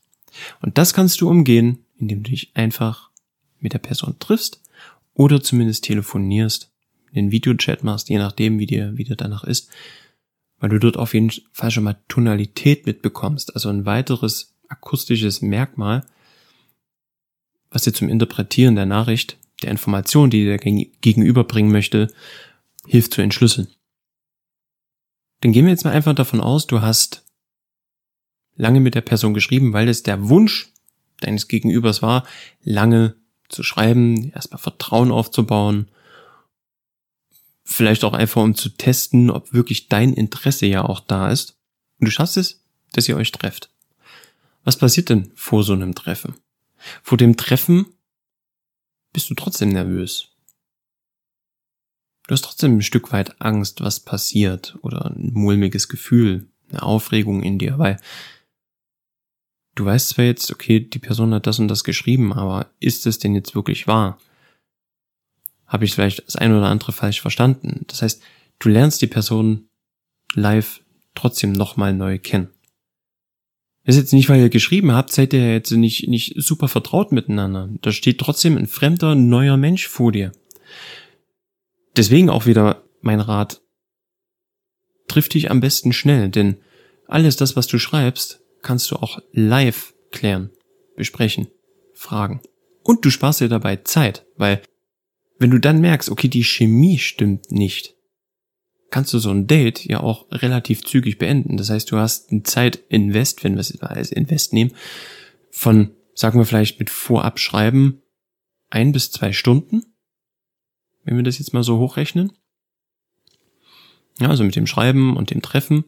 Und 0.61 0.77
das 0.77 0.93
kannst 0.93 1.19
du 1.21 1.29
umgehen, 1.29 1.79
indem 1.97 2.21
du 2.21 2.29
dich 2.29 2.51
einfach 2.53 3.09
mit 3.59 3.73
der 3.73 3.79
Person 3.79 4.17
triffst 4.19 4.61
oder 5.15 5.41
zumindest 5.41 5.83
telefonierst, 5.85 6.71
den 7.15 7.31
Videochat 7.31 7.83
machst, 7.83 8.09
je 8.09 8.19
nachdem, 8.19 8.59
wie 8.59 8.67
dir, 8.67 8.95
wie 8.95 9.03
dir 9.03 9.15
danach 9.15 9.43
ist, 9.43 9.69
weil 10.59 10.69
du 10.69 10.79
dort 10.79 10.97
auf 10.97 11.15
jeden 11.15 11.31
Fall 11.51 11.71
schon 11.71 11.83
mal 11.83 11.97
Tonalität 12.07 12.85
mitbekommst, 12.85 13.55
also 13.55 13.69
ein 13.69 13.85
weiteres 13.85 14.55
akustisches 14.67 15.41
Merkmal, 15.41 16.05
was 17.71 17.83
dir 17.83 17.93
zum 17.93 18.09
Interpretieren 18.09 18.75
der 18.75 18.85
Nachricht, 18.85 19.37
der 19.63 19.71
Information, 19.71 20.29
die 20.29 20.45
der 20.45 20.57
Gegenüber 20.57 21.43
bringen 21.43 21.71
möchte, 21.71 22.13
hilft 22.85 23.13
zu 23.13 23.21
entschlüsseln. 23.21 23.67
Dann 25.41 25.51
gehen 25.51 25.65
wir 25.65 25.71
jetzt 25.71 25.85
mal 25.85 25.93
einfach 25.93 26.15
davon 26.15 26.41
aus, 26.41 26.67
du 26.67 26.81
hast 26.81 27.25
lange 28.55 28.79
mit 28.79 28.95
der 28.95 29.01
Person 29.01 29.33
geschrieben, 29.33 29.73
weil 29.73 29.87
es 29.87 30.03
der 30.03 30.29
Wunsch 30.29 30.73
deines 31.19 31.47
Gegenübers 31.47 32.01
war, 32.01 32.25
lange 32.63 33.15
zu 33.49 33.63
schreiben, 33.63 34.31
erstmal 34.31 34.59
Vertrauen 34.59 35.11
aufzubauen, 35.11 35.89
vielleicht 37.63 38.03
auch 38.03 38.13
einfach 38.13 38.41
um 38.41 38.55
zu 38.55 38.69
testen, 38.69 39.29
ob 39.29 39.53
wirklich 39.53 39.89
dein 39.89 40.13
Interesse 40.13 40.65
ja 40.65 40.83
auch 40.83 40.99
da 40.99 41.29
ist. 41.31 41.57
Und 41.99 42.05
du 42.05 42.11
schaffst 42.11 42.37
es, 42.37 42.63
dass 42.93 43.07
ihr 43.07 43.17
euch 43.17 43.31
trefft. 43.31 43.69
Was 44.63 44.77
passiert 44.77 45.09
denn 45.09 45.31
vor 45.35 45.63
so 45.63 45.73
einem 45.73 45.95
Treffen? 45.95 46.35
Vor 47.03 47.17
dem 47.17 47.37
Treffen 47.37 47.85
bist 49.17 49.31
du 49.31 49.33
trotzdem 49.33 49.69
nervös. 49.69 50.29
Du 52.27 52.33
hast 52.33 52.43
trotzdem 52.43 52.77
ein 52.77 52.81
Stück 52.83 53.11
weit 53.11 53.41
Angst, 53.41 53.81
was 53.81 53.99
passiert 53.99 54.77
oder 54.83 55.07
ein 55.07 55.31
mulmiges 55.33 55.89
Gefühl, 55.89 56.51
eine 56.69 56.83
Aufregung 56.83 57.41
in 57.41 57.57
dir, 57.57 57.79
weil 57.79 57.99
du 59.73 59.85
weißt 59.85 60.09
zwar 60.09 60.25
jetzt, 60.25 60.51
okay, 60.51 60.81
die 60.81 60.99
Person 60.99 61.33
hat 61.33 61.47
das 61.47 61.57
und 61.57 61.67
das 61.67 61.83
geschrieben, 61.83 62.31
aber 62.31 62.69
ist 62.79 63.07
es 63.07 63.17
denn 63.17 63.33
jetzt 63.33 63.55
wirklich 63.55 63.87
wahr? 63.87 64.19
Habe 65.65 65.85
ich 65.85 65.95
vielleicht 65.95 66.23
das 66.27 66.35
eine 66.35 66.55
oder 66.55 66.67
andere 66.67 66.91
falsch 66.91 67.19
verstanden? 67.19 67.85
Das 67.87 68.03
heißt, 68.03 68.21
du 68.59 68.69
lernst 68.69 69.01
die 69.01 69.07
Person 69.07 69.67
live 70.35 70.83
trotzdem 71.15 71.53
nochmal 71.53 71.91
neu 71.91 72.19
kennen. 72.19 72.53
Das 73.87 73.95
ist 73.95 74.01
jetzt 74.01 74.13
nicht, 74.13 74.27
weil 74.27 74.41
ihr 74.41 74.49
geschrieben 74.49 74.91
habt, 74.91 75.13
seid 75.13 75.31
ihr 75.31 75.53
jetzt 75.53 75.71
nicht, 75.71 76.09
nicht 76.09 76.33
super 76.35 76.67
vertraut 76.67 77.13
miteinander. 77.13 77.69
Da 77.81 77.93
steht 77.93 78.19
trotzdem 78.19 78.57
ein 78.57 78.67
fremder, 78.67 79.15
neuer 79.15 79.55
Mensch 79.55 79.87
vor 79.87 80.11
dir. 80.11 80.33
Deswegen 81.95 82.29
auch 82.29 82.45
wieder 82.45 82.83
mein 82.99 83.21
Rat. 83.21 83.61
Triff 85.07 85.29
dich 85.29 85.49
am 85.49 85.61
besten 85.61 85.93
schnell, 85.93 86.27
denn 86.27 86.57
alles 87.07 87.37
das, 87.37 87.55
was 87.55 87.67
du 87.67 87.79
schreibst, 87.79 88.41
kannst 88.61 88.91
du 88.91 88.97
auch 88.97 89.19
live 89.31 89.93
klären, 90.11 90.49
besprechen, 90.97 91.47
fragen. 91.93 92.41
Und 92.83 93.05
du 93.05 93.09
sparst 93.09 93.39
dir 93.39 93.47
dabei 93.47 93.77
Zeit, 93.77 94.25
weil 94.35 94.61
wenn 95.39 95.51
du 95.51 95.59
dann 95.59 95.79
merkst, 95.79 96.09
okay, 96.09 96.27
die 96.27 96.43
Chemie 96.43 96.97
stimmt 96.99 97.53
nicht, 97.53 97.95
kannst 98.89 99.13
du 99.13 99.19
so 99.19 99.31
ein 99.31 99.47
Date 99.47 99.85
ja 99.85 99.99
auch 99.99 100.25
relativ 100.31 100.83
zügig 100.83 101.17
beenden. 101.17 101.57
Das 101.57 101.69
heißt, 101.69 101.91
du 101.91 101.97
hast 101.97 102.31
ein 102.31 102.45
Zeitinvest, 102.45 103.43
wenn 103.43 103.53
wir 103.53 103.61
es 103.61 103.81
als 103.81 104.11
Invest 104.11 104.53
nehmen, 104.53 104.71
von, 105.51 105.91
sagen 106.13 106.39
wir 106.39 106.45
vielleicht 106.45 106.79
mit 106.79 106.89
Vorabschreiben, 106.89 108.01
ein 108.69 108.91
bis 108.91 109.11
zwei 109.11 109.33
Stunden 109.33 109.83
wenn 111.07 111.15
wir 111.15 111.23
das 111.23 111.39
jetzt 111.39 111.53
mal 111.53 111.63
so 111.63 111.79
hochrechnen. 111.79 112.33
Ja, 114.19 114.27
also 114.27 114.43
mit 114.43 114.57
dem 114.57 114.67
Schreiben 114.67 115.15
und 115.15 115.29
dem 115.31 115.41
Treffen 115.41 115.85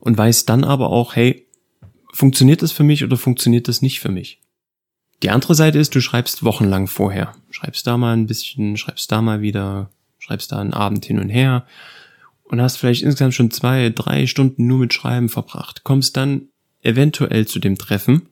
und 0.00 0.16
weiß 0.16 0.46
dann 0.46 0.64
aber 0.64 0.88
auch, 0.88 1.14
hey, 1.14 1.46
funktioniert 2.14 2.62
das 2.62 2.72
für 2.72 2.82
mich 2.82 3.04
oder 3.04 3.18
funktioniert 3.18 3.68
das 3.68 3.82
nicht 3.82 4.00
für 4.00 4.08
mich? 4.08 4.40
Die 5.22 5.28
andere 5.28 5.54
Seite 5.54 5.78
ist, 5.78 5.94
du 5.94 6.00
schreibst 6.00 6.42
wochenlang 6.42 6.86
vorher. 6.86 7.34
Schreibst 7.50 7.86
da 7.86 7.98
mal 7.98 8.16
ein 8.16 8.26
bisschen, 8.26 8.78
schreibst 8.78 9.12
da 9.12 9.20
mal 9.20 9.42
wieder, 9.42 9.90
schreibst 10.18 10.52
da 10.52 10.58
einen 10.58 10.72
Abend 10.72 11.04
hin 11.04 11.18
und 11.18 11.28
her 11.28 11.66
und 12.48 12.60
hast 12.60 12.76
vielleicht 12.76 13.02
insgesamt 13.02 13.34
schon 13.34 13.50
zwei, 13.50 13.90
drei 13.90 14.26
Stunden 14.26 14.66
nur 14.66 14.78
mit 14.78 14.94
Schreiben 14.94 15.28
verbracht. 15.28 15.84
Kommst 15.84 16.16
dann 16.16 16.48
eventuell 16.82 17.46
zu 17.46 17.58
dem 17.58 17.78
Treffen 17.78 18.28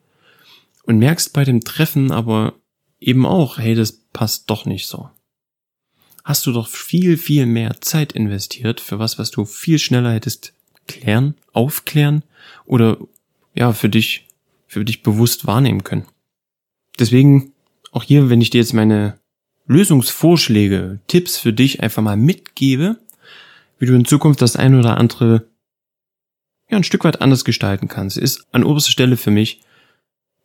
und 0.85 0.99
merkst 0.99 1.33
bei 1.33 1.45
dem 1.45 1.63
Treffen 1.63 2.11
aber 2.11 2.55
eben 3.01 3.27
auch, 3.27 3.59
hey, 3.59 3.75
das 3.75 3.93
passt 4.13 4.51
doch 4.51 4.65
nicht 4.67 4.87
so 4.87 5.11
hast 6.25 6.47
du 6.47 6.53
doch 6.53 6.69
viel, 6.69 7.17
viel 7.19 7.47
mehr 7.47 7.81
Zeit 7.81 8.13
investiert 8.13 8.81
für 8.81 8.99
was, 8.99 9.19
was 9.19 9.31
du 9.31 9.45
viel 9.45 9.79
schneller 9.79 10.13
hättest 10.13 10.55
klären, 10.89 11.35
aufklären 11.53 12.25
oder 12.65 12.99
ja, 13.55 13.73
für 13.73 13.89
dich, 13.89 14.27
für 14.67 14.85
dich 14.85 15.03
bewusst 15.03 15.47
wahrnehmen 15.47 15.85
können. 15.85 16.07
Deswegen 16.99 17.53
auch 17.93 18.03
hier, 18.03 18.31
wenn 18.31 18.41
ich 18.41 18.51
dir 18.51 18.59
jetzt 18.59 18.73
meine 18.73 19.19
Lösungsvorschläge, 19.67 21.01
Tipps 21.07 21.37
für 21.37 21.53
dich 21.53 21.81
einfach 21.81 22.03
mal 22.03 22.17
mitgebe, 22.17 22.99
wie 23.85 23.89
du 23.89 23.95
in 23.95 24.07
Zukunft 24.07 24.41
das 24.41 24.57
ein 24.57 24.79
oder 24.79 24.97
andere 24.97 25.47
ja 26.71 26.79
ein 26.79 26.85
Stück 26.85 27.05
weit 27.05 27.21
anders 27.21 27.45
gestalten 27.45 27.87
kannst, 27.87 28.17
ist 28.17 28.47
an 28.51 28.65
oberster 28.65 28.91
Stelle 28.91 29.19
für 29.19 29.31
mich 29.31 29.61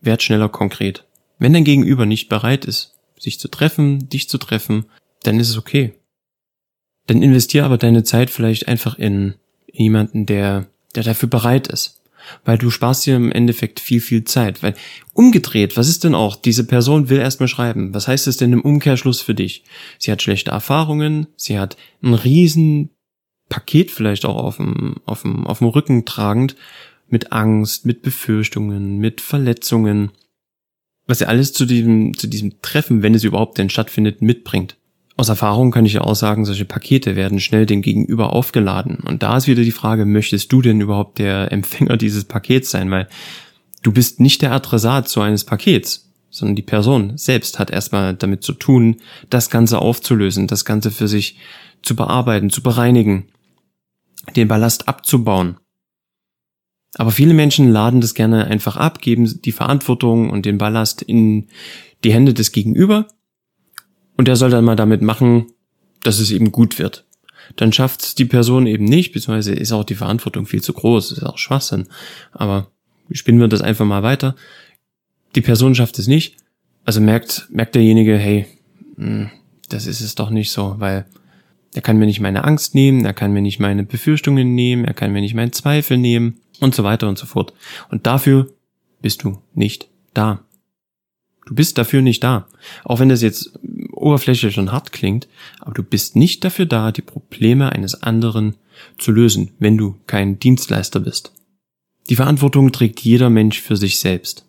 werd 0.01 0.22
schneller 0.22 0.50
konkret. 0.50 1.05
Wenn 1.38 1.53
dein 1.53 1.63
Gegenüber 1.63 2.05
nicht 2.05 2.27
bereit 2.27 2.65
ist, 2.65 3.00
sich 3.17 3.39
zu 3.39 3.48
treffen, 3.48 4.10
dich 4.10 4.27
zu 4.27 4.39
treffen, 4.39 4.88
dann 5.24 5.39
ist 5.39 5.48
es 5.48 5.58
okay. 5.58 5.93
Dann 7.08 7.24
investier 7.24 7.63
aber 7.63 7.77
deine 7.77 8.03
Zeit 8.03 8.29
vielleicht 8.29 8.67
einfach 8.67 9.00
in 9.00 9.36
jemanden, 9.72 10.25
der, 10.25 10.67
der 10.96 11.03
dafür 11.03 11.29
bereit 11.29 11.69
ist. 11.69 12.01
Weil 12.43 12.58
du 12.58 12.69
sparst 12.69 13.05
dir 13.05 13.15
im 13.15 13.31
Endeffekt 13.31 13.79
viel, 13.79 14.01
viel 14.01 14.25
Zeit. 14.25 14.62
Weil 14.62 14.75
umgedreht, 15.13 15.77
was 15.77 15.88
ist 15.88 16.03
denn 16.03 16.13
auch? 16.13 16.36
Diese 16.36 16.67
Person 16.67 17.08
will 17.08 17.19
erstmal 17.19 17.48
schreiben. 17.48 17.93
Was 17.93 18.10
heißt 18.10 18.27
es 18.27 18.36
denn 18.36 18.51
im 18.51 18.62
Umkehrschluss 18.62 19.22
für 19.22 19.34
dich? 19.34 19.63
Sie 19.98 20.12
hat 20.12 20.22
schlechte 20.22 20.51
Erfahrungen, 20.51 21.27
sie 21.38 21.58
hat 21.58 21.77
ein 22.03 22.13
riesen 22.13 22.89
Paket 23.50 23.91
vielleicht 23.91 24.25
auch 24.25 24.38
auf 24.38 24.58
dem, 24.58 24.96
auf 25.06 25.24
dem, 25.24 25.46
auf 25.48 25.60
dem 25.60 25.68
Rücken 25.68 26.06
tragend, 26.06 26.56
mit 27.08 27.32
Angst, 27.32 27.86
mit 27.86 28.01
Befürchtungen, 28.01 29.00
mit 29.00 29.20
Verletzungen, 29.20 30.12
was 31.08 31.22
er 31.22 31.29
alles 31.29 31.53
zu 31.53 31.65
diesem, 31.65 32.15
zu 32.15 32.27
diesem 32.27 32.62
Treffen, 32.62 33.01
wenn 33.01 33.15
es 33.15 33.24
überhaupt 33.24 33.58
denn 33.58 33.70
stattfindet, 33.70 34.22
mitbringt. 34.22 34.77
Aus 35.18 35.27
Erfahrung 35.27 35.72
kann 35.72 35.86
ich 35.86 35.94
ja 35.94 36.01
auch 36.01 36.15
sagen, 36.15 36.46
solche 36.46 36.65
Pakete 36.65 37.15
werden 37.15 37.41
schnell 37.41 37.65
dem 37.65 37.82
Gegenüber 37.82 38.32
aufgeladen. 38.32 39.00
Und 39.06 39.22
da 39.22 39.36
ist 39.36 39.48
wieder 39.48 39.63
die 39.63 39.72
Frage, 39.72 40.06
möchtest 40.06 40.51
du 40.53 40.62
denn 40.62 40.79
überhaupt 40.79 41.20
der 41.20 41.51
Empfänger 41.51 41.98
dieses 41.98 42.24
Pakets 42.24 42.72
sein? 42.72 42.89
Weil 42.89 43.10
du 43.82 43.91
bist 43.91 44.20
nicht 44.20 44.41
der 44.41 44.53
Adressat 44.53 45.10
so 45.10 45.20
eines 45.20 45.44
Pakets, 45.44 46.10
sondern 46.29 46.56
die 46.56 46.62
Person 46.62 47.18
selbst 47.18 47.60
hat 47.60 47.72
erstmal 47.72 48.13
damit 48.13 48.44
zu 48.44 48.53
tun, 48.53 48.98
das 49.29 49.50
Ganze 49.50 49.79
aufzulösen, 49.79 50.48
das 50.48 50.63
Ganze 50.63 50.91
für 50.91 51.08
sich 51.08 51.38
zu 51.82 51.96
bearbeiten, 51.96 52.50
zu 52.50 52.62
bereinigen, 52.62 53.25
den 54.36 54.48
Ballast 54.48 54.88
abzubauen. 54.88 55.57
Aber 56.95 57.12
viele 57.12 57.33
Menschen 57.33 57.71
laden 57.71 58.01
das 58.01 58.13
gerne 58.13 58.45
einfach 58.45 58.75
ab, 58.75 59.01
geben 59.01 59.41
die 59.41 59.51
Verantwortung 59.51 60.29
und 60.29 60.45
den 60.45 60.57
Ballast 60.57 61.01
in 61.01 61.48
die 62.03 62.13
Hände 62.13 62.33
des 62.33 62.51
Gegenüber 62.51 63.07
und 64.17 64.27
der 64.27 64.36
soll 64.36 64.50
dann 64.50 64.65
mal 64.65 64.75
damit 64.75 65.01
machen, 65.01 65.51
dass 66.03 66.19
es 66.19 66.31
eben 66.31 66.51
gut 66.51 66.79
wird. 66.79 67.05
Dann 67.55 67.74
schafft 67.74 68.19
die 68.19 68.25
Person 68.25 68.67
eben 68.67 68.86
nicht, 68.86 69.12
beziehungsweise 69.12 69.53
ist 69.53 69.71
auch 69.71 69.83
die 69.83 69.95
Verantwortung 69.95 70.45
viel 70.45 70.62
zu 70.62 70.74
groß, 70.74 71.13
ist 71.13 71.24
auch 71.24 71.38
Schwachsinn. 71.38 71.88
Aber 72.31 72.71
spinnen 73.12 73.39
wir 73.39 73.48
das 73.48 73.62
einfach 73.62 73.86
mal 73.86 74.03
weiter. 74.03 74.36
Die 75.36 75.41
Person 75.41 75.75
schafft 75.75 76.00
es 76.00 76.07
nicht, 76.07 76.38
also 76.86 77.01
merkt, 77.01 77.48
merkt 77.51 77.75
derjenige, 77.75 78.17
hey, 78.17 78.45
hm, 78.95 79.29
das 79.69 79.86
ist 79.86 80.01
es 80.01 80.15
doch 80.15 80.29
nicht 80.31 80.51
so, 80.51 80.75
weil 80.79 81.05
er 81.73 81.81
kann 81.81 81.97
mir 81.97 82.05
nicht 82.05 82.19
meine 82.19 82.43
Angst 82.43 82.75
nehmen, 82.75 83.05
er 83.05 83.13
kann 83.13 83.31
mir 83.31 83.41
nicht 83.41 83.59
meine 83.59 83.83
Befürchtungen 83.83 84.55
nehmen, 84.55 84.85
er 84.85 84.93
kann 84.93 85.11
mir 85.11 85.21
nicht 85.21 85.35
meinen 85.35 85.53
Zweifel 85.53 85.97
nehmen 85.97 86.39
und 86.59 86.73
so 86.73 86.83
weiter 86.83 87.07
und 87.07 87.17
so 87.17 87.25
fort. 87.25 87.53
Und 87.89 88.07
dafür 88.07 88.51
bist 89.01 89.23
du 89.23 89.41
nicht 89.53 89.89
da. 90.13 90.43
Du 91.45 91.55
bist 91.55 91.77
dafür 91.77 92.01
nicht 92.01 92.23
da. 92.23 92.47
Auch 92.83 92.99
wenn 92.99 93.09
das 93.09 93.21
jetzt 93.21 93.59
oberflächlich 93.91 94.57
und 94.57 94.71
hart 94.71 94.91
klingt, 94.91 95.27
aber 95.59 95.73
du 95.73 95.83
bist 95.83 96.15
nicht 96.15 96.43
dafür 96.43 96.65
da, 96.65 96.91
die 96.91 97.01
Probleme 97.01 97.71
eines 97.71 98.03
anderen 98.03 98.55
zu 98.97 99.11
lösen, 99.11 99.51
wenn 99.59 99.77
du 99.77 99.95
kein 100.07 100.39
Dienstleister 100.39 100.99
bist. 100.99 101.33
Die 102.09 102.15
Verantwortung 102.15 102.71
trägt 102.71 103.01
jeder 103.01 103.29
Mensch 103.29 103.61
für 103.61 103.77
sich 103.77 103.99
selbst. 103.99 104.45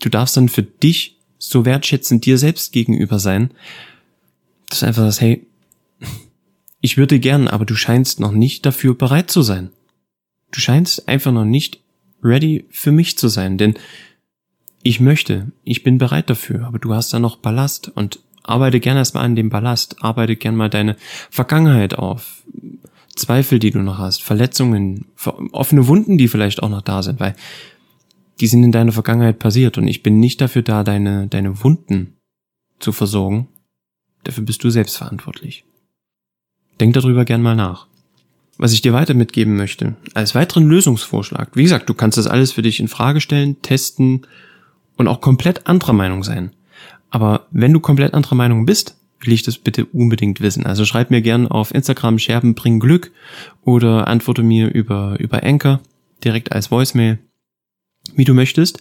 Du 0.00 0.08
darfst 0.08 0.36
dann 0.36 0.48
für 0.48 0.62
dich 0.62 1.18
so 1.38 1.64
wertschätzend 1.64 2.24
dir 2.24 2.38
selbst 2.38 2.72
gegenüber 2.72 3.18
sein, 3.18 3.50
dass 4.68 4.80
du 4.80 4.86
einfach 4.86 5.02
sagst, 5.02 5.20
hey, 5.20 5.46
ich 6.80 6.96
würde 6.96 7.18
gern, 7.18 7.48
aber 7.48 7.64
du 7.64 7.74
scheinst 7.74 8.20
noch 8.20 8.32
nicht 8.32 8.66
dafür 8.66 8.94
bereit 8.94 9.30
zu 9.30 9.42
sein. 9.42 9.70
Du 10.50 10.60
scheinst 10.60 11.08
einfach 11.08 11.32
noch 11.32 11.44
nicht 11.44 11.80
ready 12.22 12.66
für 12.70 12.92
mich 12.92 13.18
zu 13.18 13.28
sein, 13.28 13.58
denn 13.58 13.74
ich 14.82 15.00
möchte, 15.00 15.52
ich 15.64 15.82
bin 15.82 15.98
bereit 15.98 16.28
dafür, 16.28 16.66
aber 16.66 16.78
du 16.78 16.94
hast 16.94 17.12
da 17.12 17.18
noch 17.18 17.36
Ballast 17.36 17.88
und 17.94 18.20
arbeite 18.42 18.80
gern 18.80 18.96
erstmal 18.96 19.24
an 19.24 19.34
dem 19.34 19.48
Ballast, 19.48 20.02
arbeite 20.02 20.36
gern 20.36 20.56
mal 20.56 20.68
deine 20.68 20.96
Vergangenheit 21.30 21.94
auf, 21.94 22.42
Zweifel, 23.16 23.58
die 23.58 23.70
du 23.70 23.78
noch 23.80 23.98
hast, 23.98 24.22
Verletzungen, 24.22 25.06
offene 25.52 25.86
Wunden, 25.86 26.18
die 26.18 26.28
vielleicht 26.28 26.62
auch 26.62 26.68
noch 26.68 26.82
da 26.82 27.02
sind, 27.02 27.20
weil 27.20 27.34
die 28.40 28.46
sind 28.46 28.64
in 28.64 28.72
deiner 28.72 28.92
Vergangenheit 28.92 29.38
passiert 29.38 29.78
und 29.78 29.86
ich 29.86 30.02
bin 30.02 30.18
nicht 30.18 30.40
dafür 30.40 30.62
da, 30.62 30.82
deine, 30.82 31.28
deine 31.28 31.62
Wunden 31.62 32.16
zu 32.80 32.92
versorgen. 32.92 33.48
Dafür 34.24 34.44
bist 34.44 34.64
du 34.64 34.70
selbst 34.70 34.96
verantwortlich. 34.96 35.64
Denk 36.80 36.94
darüber 36.94 37.24
gern 37.24 37.42
mal 37.42 37.56
nach. 37.56 37.86
Was 38.56 38.72
ich 38.72 38.82
dir 38.82 38.92
weiter 38.92 39.14
mitgeben 39.14 39.56
möchte, 39.56 39.96
als 40.14 40.34
weiteren 40.34 40.66
Lösungsvorschlag, 40.68 41.50
wie 41.54 41.64
gesagt, 41.64 41.88
du 41.88 41.94
kannst 41.94 42.18
das 42.18 42.26
alles 42.26 42.52
für 42.52 42.62
dich 42.62 42.78
in 42.78 42.88
Frage 42.88 43.20
stellen, 43.20 43.60
testen 43.62 44.26
und 44.96 45.08
auch 45.08 45.20
komplett 45.20 45.66
anderer 45.66 45.92
Meinung 45.92 46.22
sein. 46.22 46.52
Aber 47.10 47.46
wenn 47.50 47.72
du 47.72 47.80
komplett 47.80 48.14
anderer 48.14 48.36
Meinung 48.36 48.64
bist, 48.64 48.96
will 49.20 49.32
ich 49.32 49.42
das 49.42 49.58
bitte 49.58 49.86
unbedingt 49.86 50.40
wissen. 50.40 50.66
Also 50.66 50.84
schreib 50.84 51.10
mir 51.10 51.22
gern 51.22 51.48
auf 51.48 51.74
Instagram 51.74 52.18
Scherben 52.18 52.54
bringen 52.54 52.80
Glück 52.80 53.10
oder 53.62 54.06
antworte 54.08 54.42
mir 54.42 54.72
über, 54.72 55.16
über 55.18 55.42
Anchor 55.42 55.80
direkt 56.22 56.52
als 56.52 56.70
Voicemail, 56.70 57.18
wie 58.14 58.24
du 58.24 58.34
möchtest. 58.34 58.80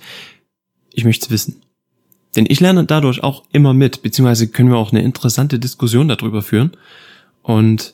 Ich 0.91 1.05
möchte 1.05 1.25
es 1.25 1.31
wissen. 1.31 1.62
Denn 2.35 2.45
ich 2.47 2.59
lerne 2.59 2.85
dadurch 2.85 3.23
auch 3.23 3.43
immer 3.51 3.73
mit, 3.73 4.01
beziehungsweise 4.01 4.47
können 4.47 4.69
wir 4.69 4.77
auch 4.77 4.91
eine 4.91 5.03
interessante 5.03 5.59
Diskussion 5.59 6.07
darüber 6.07 6.41
führen. 6.41 6.71
Und 7.43 7.93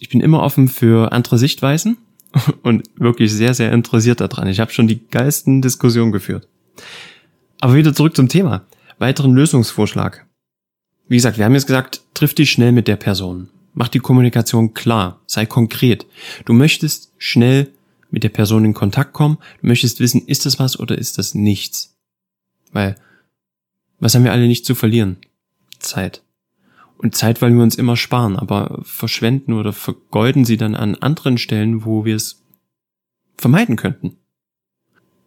ich 0.00 0.08
bin 0.08 0.20
immer 0.20 0.42
offen 0.42 0.68
für 0.68 1.12
andere 1.12 1.36
Sichtweisen 1.36 1.98
und 2.62 2.88
wirklich 2.96 3.32
sehr, 3.32 3.52
sehr 3.52 3.72
interessiert 3.72 4.20
daran. 4.20 4.48
Ich 4.48 4.60
habe 4.60 4.72
schon 4.72 4.88
die 4.88 5.06
geilsten 5.06 5.60
Diskussionen 5.60 6.12
geführt. 6.12 6.48
Aber 7.60 7.74
wieder 7.74 7.94
zurück 7.94 8.16
zum 8.16 8.28
Thema. 8.28 8.64
Weiteren 8.98 9.34
Lösungsvorschlag. 9.34 10.26
Wie 11.08 11.16
gesagt, 11.16 11.36
wir 11.36 11.44
haben 11.44 11.54
jetzt 11.54 11.66
gesagt, 11.66 12.00
triff 12.14 12.34
dich 12.34 12.50
schnell 12.50 12.72
mit 12.72 12.88
der 12.88 12.96
Person. 12.96 13.50
Mach 13.74 13.88
die 13.88 13.98
Kommunikation 13.98 14.72
klar, 14.72 15.20
sei 15.26 15.46
konkret. 15.46 16.06
Du 16.44 16.52
möchtest 16.52 17.12
schnell 17.18 17.70
mit 18.10 18.22
der 18.22 18.28
Person 18.28 18.64
in 18.64 18.74
Kontakt 18.74 19.12
kommen, 19.12 19.38
du 19.60 19.66
möchtest 19.66 19.98
wissen, 19.98 20.26
ist 20.26 20.46
das 20.46 20.58
was 20.60 20.78
oder 20.78 20.96
ist 20.96 21.18
das 21.18 21.34
nichts? 21.34 21.96
Weil, 22.72 22.96
was 23.98 24.14
haben 24.14 24.24
wir 24.24 24.32
alle 24.32 24.46
nicht 24.46 24.64
zu 24.64 24.74
verlieren? 24.74 25.16
Zeit. 25.80 26.23
Und 27.04 27.14
Zeit 27.14 27.42
wollen 27.42 27.56
wir 27.56 27.62
uns 27.62 27.74
immer 27.74 27.98
sparen, 27.98 28.34
aber 28.34 28.80
verschwenden 28.82 29.52
oder 29.52 29.74
vergeuden 29.74 30.46
sie 30.46 30.56
dann 30.56 30.74
an 30.74 30.94
anderen 30.94 31.36
Stellen, 31.36 31.84
wo 31.84 32.06
wir 32.06 32.16
es 32.16 32.42
vermeiden 33.36 33.76
könnten. 33.76 34.16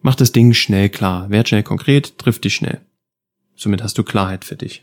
Mach 0.02 0.16
das 0.16 0.32
Ding 0.32 0.54
schnell 0.54 0.88
klar, 0.88 1.30
werd 1.30 1.48
schnell 1.48 1.62
konkret, 1.62 2.18
triff 2.18 2.40
dich 2.40 2.56
schnell. 2.56 2.84
Somit 3.54 3.80
hast 3.80 3.96
du 3.96 4.02
Klarheit 4.02 4.44
für 4.44 4.56
dich. 4.56 4.82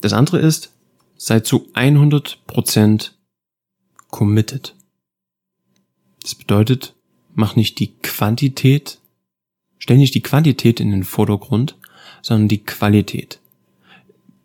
Das 0.00 0.14
andere 0.14 0.38
ist, 0.38 0.72
sei 1.18 1.40
zu 1.40 1.70
100% 1.74 3.10
committed. 4.08 4.74
Das 6.22 6.34
bedeutet, 6.34 6.94
mach 7.34 7.54
nicht 7.54 7.80
die 7.80 7.92
Quantität, 7.98 8.98
stell 9.76 9.98
nicht 9.98 10.14
die 10.14 10.22
Quantität 10.22 10.80
in 10.80 10.90
den 10.90 11.04
Vordergrund, 11.04 11.76
sondern 12.22 12.48
die 12.48 12.64
Qualität. 12.64 13.40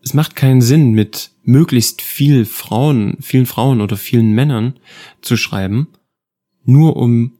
Es 0.05 0.13
macht 0.13 0.35
keinen 0.35 0.61
Sinn, 0.61 0.91
mit 0.91 1.31
möglichst 1.43 2.01
viel 2.01 2.45
Frauen, 2.45 3.17
vielen 3.21 3.45
Frauen 3.45 3.81
oder 3.81 3.97
vielen 3.97 4.31
Männern 4.31 4.79
zu 5.21 5.35
schreiben, 5.35 5.87
nur 6.63 6.95
um 6.95 7.33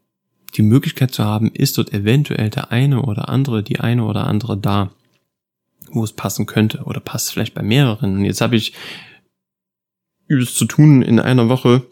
die 0.55 0.63
Möglichkeit 0.63 1.11
zu 1.11 1.23
haben, 1.23 1.51
ist 1.53 1.77
dort 1.77 1.93
eventuell 1.93 2.49
der 2.49 2.71
eine 2.71 3.03
oder 3.03 3.29
andere, 3.29 3.63
die 3.63 3.79
eine 3.79 4.03
oder 4.03 4.27
andere 4.27 4.57
da 4.57 4.91
wo 5.95 6.03
es 6.03 6.13
passen 6.13 6.45
könnte 6.45 6.83
oder 6.83 6.99
passt 6.99 7.31
vielleicht 7.31 7.53
bei 7.53 7.63
mehreren. 7.63 8.17
Und 8.17 8.25
jetzt 8.25 8.41
habe 8.41 8.55
ich 8.55 8.73
übelst 10.27 10.57
zu 10.57 10.65
tun, 10.65 11.01
in 11.01 11.19
einer 11.19 11.49
Woche 11.49 11.83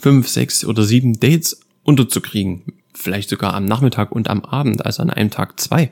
fünf, 0.00 0.28
sechs 0.28 0.64
oder 0.64 0.84
sieben 0.84 1.20
Dates 1.20 1.60
unterzukriegen. 1.82 2.62
Vielleicht 2.94 3.28
sogar 3.28 3.54
am 3.54 3.64
Nachmittag 3.64 4.12
und 4.12 4.28
am 4.28 4.44
Abend, 4.44 4.84
also 4.86 5.02
an 5.02 5.10
einem 5.10 5.30
Tag 5.30 5.60
zwei. 5.60 5.90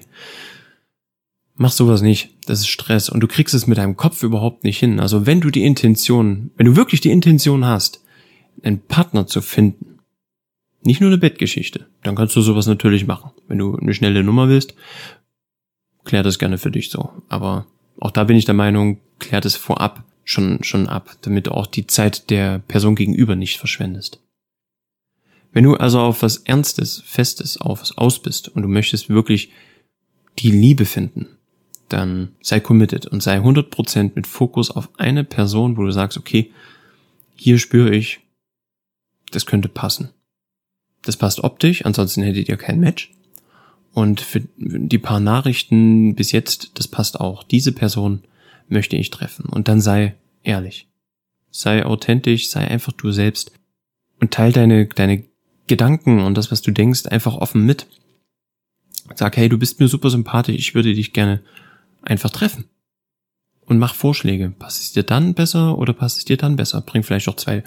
Mach 1.60 1.72
sowas 1.72 2.02
nicht. 2.02 2.30
Das 2.46 2.60
ist 2.60 2.68
Stress. 2.68 3.08
Und 3.08 3.18
du 3.20 3.26
kriegst 3.26 3.52
es 3.52 3.66
mit 3.66 3.78
deinem 3.78 3.96
Kopf 3.96 4.22
überhaupt 4.22 4.62
nicht 4.62 4.78
hin. 4.78 5.00
Also 5.00 5.26
wenn 5.26 5.40
du 5.40 5.50
die 5.50 5.64
Intention, 5.64 6.52
wenn 6.56 6.66
du 6.66 6.76
wirklich 6.76 7.00
die 7.00 7.10
Intention 7.10 7.64
hast, 7.64 8.00
einen 8.62 8.80
Partner 8.80 9.26
zu 9.26 9.40
finden, 9.40 9.98
nicht 10.82 11.00
nur 11.00 11.10
eine 11.10 11.18
Bettgeschichte, 11.18 11.86
dann 12.04 12.14
kannst 12.14 12.36
du 12.36 12.42
sowas 12.42 12.68
natürlich 12.68 13.08
machen. 13.08 13.32
Wenn 13.48 13.58
du 13.58 13.76
eine 13.76 13.92
schnelle 13.92 14.22
Nummer 14.22 14.48
willst, 14.48 14.74
klär 16.04 16.22
das 16.22 16.38
gerne 16.38 16.58
für 16.58 16.70
dich 16.70 16.90
so. 16.90 17.10
Aber 17.28 17.66
auch 17.98 18.12
da 18.12 18.22
bin 18.22 18.36
ich 18.36 18.44
der 18.44 18.54
Meinung, 18.54 19.00
klär 19.18 19.40
das 19.40 19.56
vorab 19.56 20.04
schon, 20.22 20.62
schon 20.62 20.88
ab, 20.88 21.16
damit 21.22 21.48
du 21.48 21.50
auch 21.50 21.66
die 21.66 21.88
Zeit 21.88 22.30
der 22.30 22.60
Person 22.60 22.94
gegenüber 22.94 23.34
nicht 23.34 23.58
verschwendest. 23.58 24.20
Wenn 25.50 25.64
du 25.64 25.74
also 25.74 25.98
auf 25.98 26.22
was 26.22 26.36
Ernstes, 26.36 27.02
Festes, 27.04 27.60
auf 27.60 27.80
was 27.80 27.98
aus 27.98 28.22
bist 28.22 28.48
und 28.48 28.62
du 28.62 28.68
möchtest 28.68 29.08
wirklich 29.08 29.50
die 30.38 30.52
Liebe 30.52 30.84
finden, 30.84 31.26
dann 31.88 32.36
sei 32.40 32.60
committed 32.60 33.06
und 33.06 33.22
sei 33.22 33.38
100% 33.38 34.12
mit 34.14 34.26
Fokus 34.26 34.70
auf 34.70 34.90
eine 34.98 35.24
Person, 35.24 35.76
wo 35.76 35.82
du 35.82 35.90
sagst, 35.90 36.18
okay, 36.18 36.52
hier 37.34 37.58
spüre 37.58 37.94
ich, 37.94 38.20
das 39.30 39.46
könnte 39.46 39.68
passen. 39.68 40.10
Das 41.02 41.16
passt 41.16 41.44
optisch, 41.44 41.84
ansonsten 41.84 42.22
hättet 42.22 42.48
ihr 42.48 42.56
kein 42.56 42.80
Match. 42.80 43.12
Und 43.92 44.20
für 44.20 44.42
die 44.56 44.98
paar 44.98 45.20
Nachrichten 45.20 46.14
bis 46.14 46.32
jetzt, 46.32 46.72
das 46.74 46.88
passt 46.88 47.20
auch. 47.20 47.42
Diese 47.42 47.72
Person 47.72 48.22
möchte 48.68 48.96
ich 48.96 49.10
treffen. 49.10 49.46
Und 49.46 49.68
dann 49.68 49.80
sei 49.80 50.14
ehrlich. 50.42 50.88
Sei 51.50 51.84
authentisch, 51.84 52.50
sei 52.50 52.68
einfach 52.68 52.92
du 52.92 53.10
selbst. 53.10 53.52
Und 54.20 54.32
teil 54.32 54.52
deine, 54.52 54.86
deine 54.86 55.24
Gedanken 55.66 56.20
und 56.20 56.34
das, 56.34 56.50
was 56.50 56.62
du 56.62 56.70
denkst, 56.70 57.06
einfach 57.06 57.34
offen 57.34 57.64
mit. 57.64 57.86
Sag, 59.14 59.36
hey, 59.36 59.48
du 59.48 59.58
bist 59.58 59.80
mir 59.80 59.88
super 59.88 60.10
sympathisch, 60.10 60.56
ich 60.56 60.74
würde 60.74 60.92
dich 60.92 61.12
gerne 61.12 61.42
einfach 62.02 62.30
treffen. 62.30 62.64
Und 63.64 63.78
mach 63.78 63.94
Vorschläge. 63.94 64.50
Passt 64.58 64.80
es 64.80 64.92
dir 64.92 65.02
dann 65.02 65.34
besser 65.34 65.76
oder 65.76 65.92
passt 65.92 66.18
es 66.18 66.24
dir 66.24 66.36
dann 66.36 66.56
besser? 66.56 66.80
Bring 66.80 67.02
vielleicht 67.02 67.28
auch 67.28 67.36
zwei, 67.36 67.62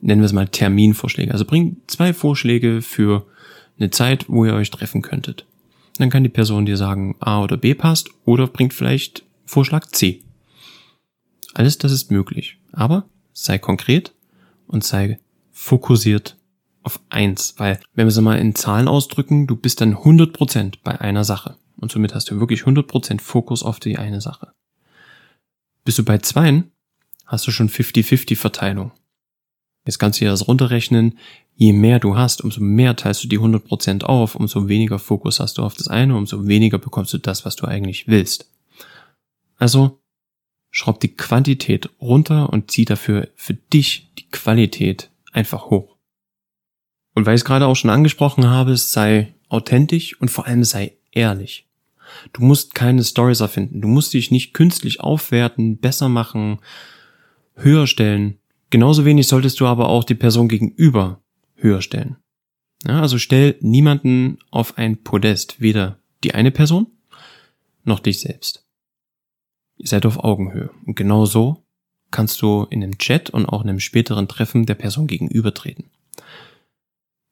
nennen 0.00 0.20
wir 0.20 0.26
es 0.26 0.32
mal 0.32 0.46
Terminvorschläge. 0.46 1.32
Also 1.32 1.44
bring 1.44 1.78
zwei 1.88 2.12
Vorschläge 2.12 2.82
für 2.82 3.26
eine 3.78 3.90
Zeit, 3.90 4.28
wo 4.28 4.44
ihr 4.44 4.54
euch 4.54 4.70
treffen 4.70 5.02
könntet. 5.02 5.46
Dann 5.98 6.10
kann 6.10 6.22
die 6.22 6.28
Person 6.28 6.66
dir 6.66 6.76
sagen, 6.76 7.16
A 7.18 7.42
oder 7.42 7.56
B 7.56 7.74
passt 7.74 8.10
oder 8.24 8.46
bringt 8.46 8.74
vielleicht 8.74 9.24
Vorschlag 9.44 9.86
C. 9.86 10.22
Alles 11.54 11.78
das 11.78 11.92
ist 11.92 12.10
möglich. 12.10 12.58
Aber 12.72 13.08
sei 13.32 13.58
konkret 13.58 14.12
und 14.66 14.84
sei 14.84 15.18
fokussiert 15.50 16.36
auf 16.82 17.00
eins, 17.10 17.54
weil 17.58 17.80
wenn 17.94 18.06
wir 18.06 18.10
es 18.10 18.20
mal 18.20 18.38
in 18.38 18.54
Zahlen 18.54 18.88
ausdrücken, 18.88 19.46
du 19.46 19.56
bist 19.56 19.80
dann 19.80 19.96
100% 19.96 20.76
bei 20.82 21.00
einer 21.00 21.24
Sache. 21.24 21.56
Und 21.80 21.90
somit 21.90 22.14
hast 22.14 22.30
du 22.30 22.38
wirklich 22.38 22.62
100% 22.62 23.20
Fokus 23.20 23.62
auf 23.62 23.80
die 23.80 23.98
eine 23.98 24.20
Sache. 24.20 24.52
Bist 25.84 25.98
du 25.98 26.04
bei 26.04 26.18
zweien, 26.18 26.70
hast 27.26 27.46
du 27.46 27.50
schon 27.50 27.68
50-50 27.68 28.36
Verteilung. 28.36 28.92
Jetzt 29.86 29.98
kannst 29.98 30.20
du 30.20 30.24
dir 30.24 30.30
das 30.30 30.46
runterrechnen. 30.46 31.18
Je 31.54 31.72
mehr 31.72 31.98
du 31.98 32.16
hast, 32.16 32.42
umso 32.42 32.60
mehr 32.60 32.96
teilst 32.96 33.24
du 33.24 33.28
die 33.28 33.38
100% 33.38 34.04
auf, 34.04 34.34
umso 34.34 34.68
weniger 34.68 34.98
Fokus 34.98 35.40
hast 35.40 35.58
du 35.58 35.62
auf 35.62 35.74
das 35.74 35.88
eine, 35.88 36.16
umso 36.16 36.46
weniger 36.46 36.78
bekommst 36.78 37.12
du 37.12 37.18
das, 37.18 37.44
was 37.44 37.56
du 37.56 37.66
eigentlich 37.66 38.06
willst. 38.08 38.50
Also, 39.56 40.00
schraub 40.70 41.00
die 41.00 41.14
Quantität 41.14 41.90
runter 42.00 42.50
und 42.50 42.70
zieh 42.70 42.84
dafür 42.84 43.28
für 43.34 43.54
dich 43.54 44.12
die 44.18 44.28
Qualität 44.28 45.10
einfach 45.32 45.66
hoch. 45.66 45.96
Und 47.14 47.26
weil 47.26 47.34
ich 47.34 47.42
es 47.42 47.44
gerade 47.44 47.66
auch 47.66 47.76
schon 47.76 47.90
angesprochen 47.90 48.46
habe, 48.46 48.76
sei 48.76 49.34
authentisch 49.48 50.18
und 50.20 50.30
vor 50.30 50.46
allem 50.46 50.64
sei 50.64 50.96
ehrlich. 51.10 51.69
Du 52.32 52.42
musst 52.42 52.74
keine 52.74 53.04
Stories 53.04 53.40
erfinden. 53.40 53.80
Du 53.80 53.88
musst 53.88 54.12
dich 54.12 54.30
nicht 54.30 54.54
künstlich 54.54 55.00
aufwerten, 55.00 55.78
besser 55.78 56.08
machen, 56.08 56.60
höher 57.54 57.86
stellen. 57.86 58.38
Genauso 58.70 59.04
wenig 59.04 59.26
solltest 59.26 59.60
du 59.60 59.66
aber 59.66 59.88
auch 59.88 60.04
die 60.04 60.14
Person 60.14 60.48
gegenüber 60.48 61.20
höher 61.56 61.82
stellen. 61.82 62.16
Ja, 62.86 63.00
also 63.00 63.18
stell 63.18 63.56
niemanden 63.60 64.38
auf 64.50 64.78
ein 64.78 65.02
Podest, 65.02 65.60
weder 65.60 65.98
die 66.24 66.34
eine 66.34 66.50
Person 66.50 66.86
noch 67.84 68.00
dich 68.00 68.20
selbst. 68.20 68.66
Ihr 69.76 69.88
seid 69.88 70.06
auf 70.06 70.22
Augenhöhe. 70.22 70.70
Und 70.86 70.94
genau 70.94 71.26
so 71.26 71.64
kannst 72.10 72.42
du 72.42 72.66
in 72.70 72.82
einem 72.82 72.98
Chat 72.98 73.30
und 73.30 73.46
auch 73.46 73.62
in 73.62 73.68
einem 73.68 73.80
späteren 73.80 74.28
Treffen 74.28 74.66
der 74.66 74.74
Person 74.74 75.06
gegenübertreten. 75.06 75.90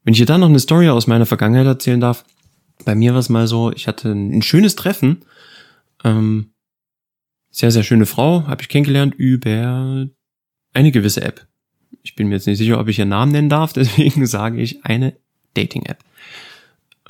Wenn 0.04 0.14
ich 0.14 0.20
dir 0.20 0.26
dann 0.26 0.40
noch 0.40 0.48
eine 0.48 0.60
Story 0.60 0.88
aus 0.88 1.06
meiner 1.06 1.26
Vergangenheit 1.26 1.66
erzählen 1.66 2.00
darf, 2.00 2.24
bei 2.84 2.94
mir 2.94 3.12
war 3.12 3.20
es 3.20 3.28
mal 3.28 3.46
so, 3.46 3.72
ich 3.72 3.86
hatte 3.88 4.10
ein 4.10 4.42
schönes 4.42 4.76
Treffen, 4.76 5.24
ähm, 6.04 6.52
sehr, 7.50 7.70
sehr 7.70 7.82
schöne 7.82 8.06
Frau, 8.06 8.46
habe 8.46 8.62
ich 8.62 8.68
kennengelernt 8.68 9.14
über 9.14 10.08
eine 10.74 10.92
gewisse 10.92 11.22
App. 11.22 11.46
bin 12.14 12.28
mir 12.28 12.36
jetzt 12.36 12.46
nicht 12.46 12.58
sicher, 12.58 12.78
ob 12.78 12.88
ich 12.88 12.98
ihren 12.98 13.08
Namen 13.08 13.32
nennen 13.32 13.48
darf, 13.48 13.72
deswegen 13.74 14.26
sage 14.26 14.60
ich 14.60 14.84
eine 14.84 15.14
Dating-App. 15.54 15.98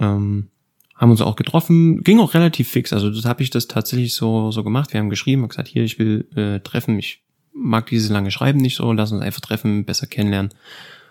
Ähm, 0.00 0.48
haben 0.94 1.10
uns 1.10 1.20
auch 1.20 1.36
getroffen, 1.36 2.02
ging 2.02 2.18
auch 2.18 2.34
relativ 2.34 2.68
fix. 2.68 2.92
Also 2.92 3.10
das 3.10 3.24
habe 3.24 3.42
ich 3.42 3.50
das 3.50 3.68
tatsächlich 3.68 4.14
so 4.14 4.50
so 4.50 4.64
gemacht. 4.64 4.92
Wir 4.92 5.00
haben 5.00 5.10
geschrieben, 5.10 5.42
haben 5.42 5.48
gesagt, 5.48 5.68
hier, 5.68 5.84
ich 5.84 5.98
will 6.00 6.26
äh, 6.34 6.58
treffen. 6.60 6.98
Ich 6.98 7.22
mag 7.52 7.86
dieses 7.86 8.10
lange 8.10 8.32
Schreiben 8.32 8.58
nicht 8.58 8.76
so. 8.76 8.92
Lass 8.92 9.12
uns 9.12 9.22
einfach 9.22 9.40
treffen, 9.40 9.84
besser 9.84 10.08
kennenlernen 10.08 10.52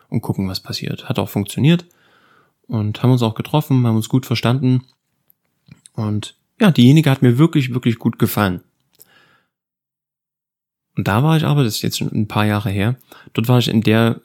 und 0.09 0.21
gucken, 0.21 0.49
was 0.49 0.59
passiert. 0.59 1.07
Hat 1.07 1.19
auch 1.19 1.29
funktioniert 1.29 1.85
und 2.67 3.01
haben 3.01 3.11
uns 3.11 3.21
auch 3.21 3.35
getroffen, 3.35 3.85
haben 3.85 3.95
uns 3.95 4.09
gut 4.09 4.25
verstanden 4.25 4.83
und 5.93 6.35
ja, 6.59 6.71
diejenige 6.71 7.09
hat 7.09 7.21
mir 7.21 7.37
wirklich 7.37 7.73
wirklich 7.73 7.99
gut 7.99 8.19
gefallen. 8.19 8.61
Und 10.95 11.07
da 11.07 11.21
war 11.21 11.37
ich 11.37 11.43
aber, 11.43 11.63
das 11.63 11.75
ist 11.75 11.81
jetzt 11.83 11.99
schon 11.99 12.11
ein 12.11 12.27
paar 12.27 12.45
Jahre 12.45 12.69
her, 12.69 12.97
dort 13.33 13.47
war 13.47 13.59
ich 13.59 13.67
in 13.67 13.81
der 13.81 14.21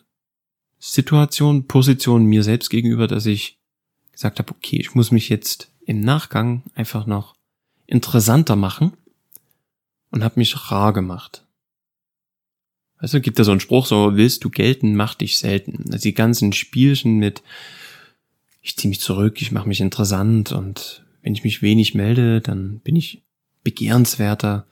Situation, 0.79 1.69
Position 1.69 2.25
mir 2.25 2.43
selbst 2.43 2.71
gegenüber, 2.71 3.07
dass 3.07 3.27
ich 3.27 3.59
gesagt 4.11 4.39
habe, 4.39 4.53
okay, 4.53 4.79
ich 4.79 4.95
muss 4.95 5.13
mich 5.13 5.29
jetzt 5.29 5.71
im 5.87 6.01
Nachgang 6.01 6.63
einfach 6.75 7.07
noch 7.07 7.35
interessanter 7.87 8.57
machen 8.57 8.93
und 10.11 10.25
habe 10.25 10.41
mich 10.41 10.71
rar 10.71 10.93
gemacht. 10.93 11.47
Du, 13.01 13.21
gibt 13.21 13.39
da 13.39 13.45
so 13.45 13.51
einen 13.51 13.61
Spruch, 13.61 13.87
so 13.87 14.17
willst 14.17 14.45
du 14.45 14.51
gelten, 14.51 14.95
mach 14.95 15.15
dich 15.15 15.39
selten. 15.39 15.85
Also 15.93 16.03
die 16.03 16.15
ganzen 16.15 16.53
Spielchen 16.53 17.19
mit 17.19 17.43
ich 18.63 18.77
ziehe 18.77 18.89
mich 18.89 19.01
zurück, 19.01 19.43
ich 19.43 19.53
mache 19.53 19.69
mich 19.69 19.81
interessant 19.81 20.53
und 20.53 21.05
wenn 21.23 21.35
ich 21.35 21.45
mich 21.45 21.63
wenig 21.63 21.95
melde, 21.95 22.41
dann 22.41 22.79
bin 22.81 22.97
ich 22.97 23.23
begehrenswerter. 23.65 24.67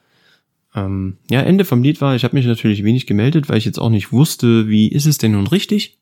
Ähm, 0.74 1.18
ja, 1.28 1.40
Ende 1.42 1.64
vom 1.64 1.82
Lied 1.82 2.00
war, 2.00 2.14
ich 2.14 2.24
habe 2.24 2.36
mich 2.36 2.46
natürlich 2.46 2.84
wenig 2.84 3.06
gemeldet, 3.06 3.48
weil 3.48 3.58
ich 3.58 3.64
jetzt 3.64 3.78
auch 3.78 3.90
nicht 3.90 4.12
wusste, 4.12 4.68
wie 4.68 4.88
ist 4.88 5.06
es 5.06 5.18
denn 5.18 5.32
nun 5.32 5.48
richtig? 5.48 5.98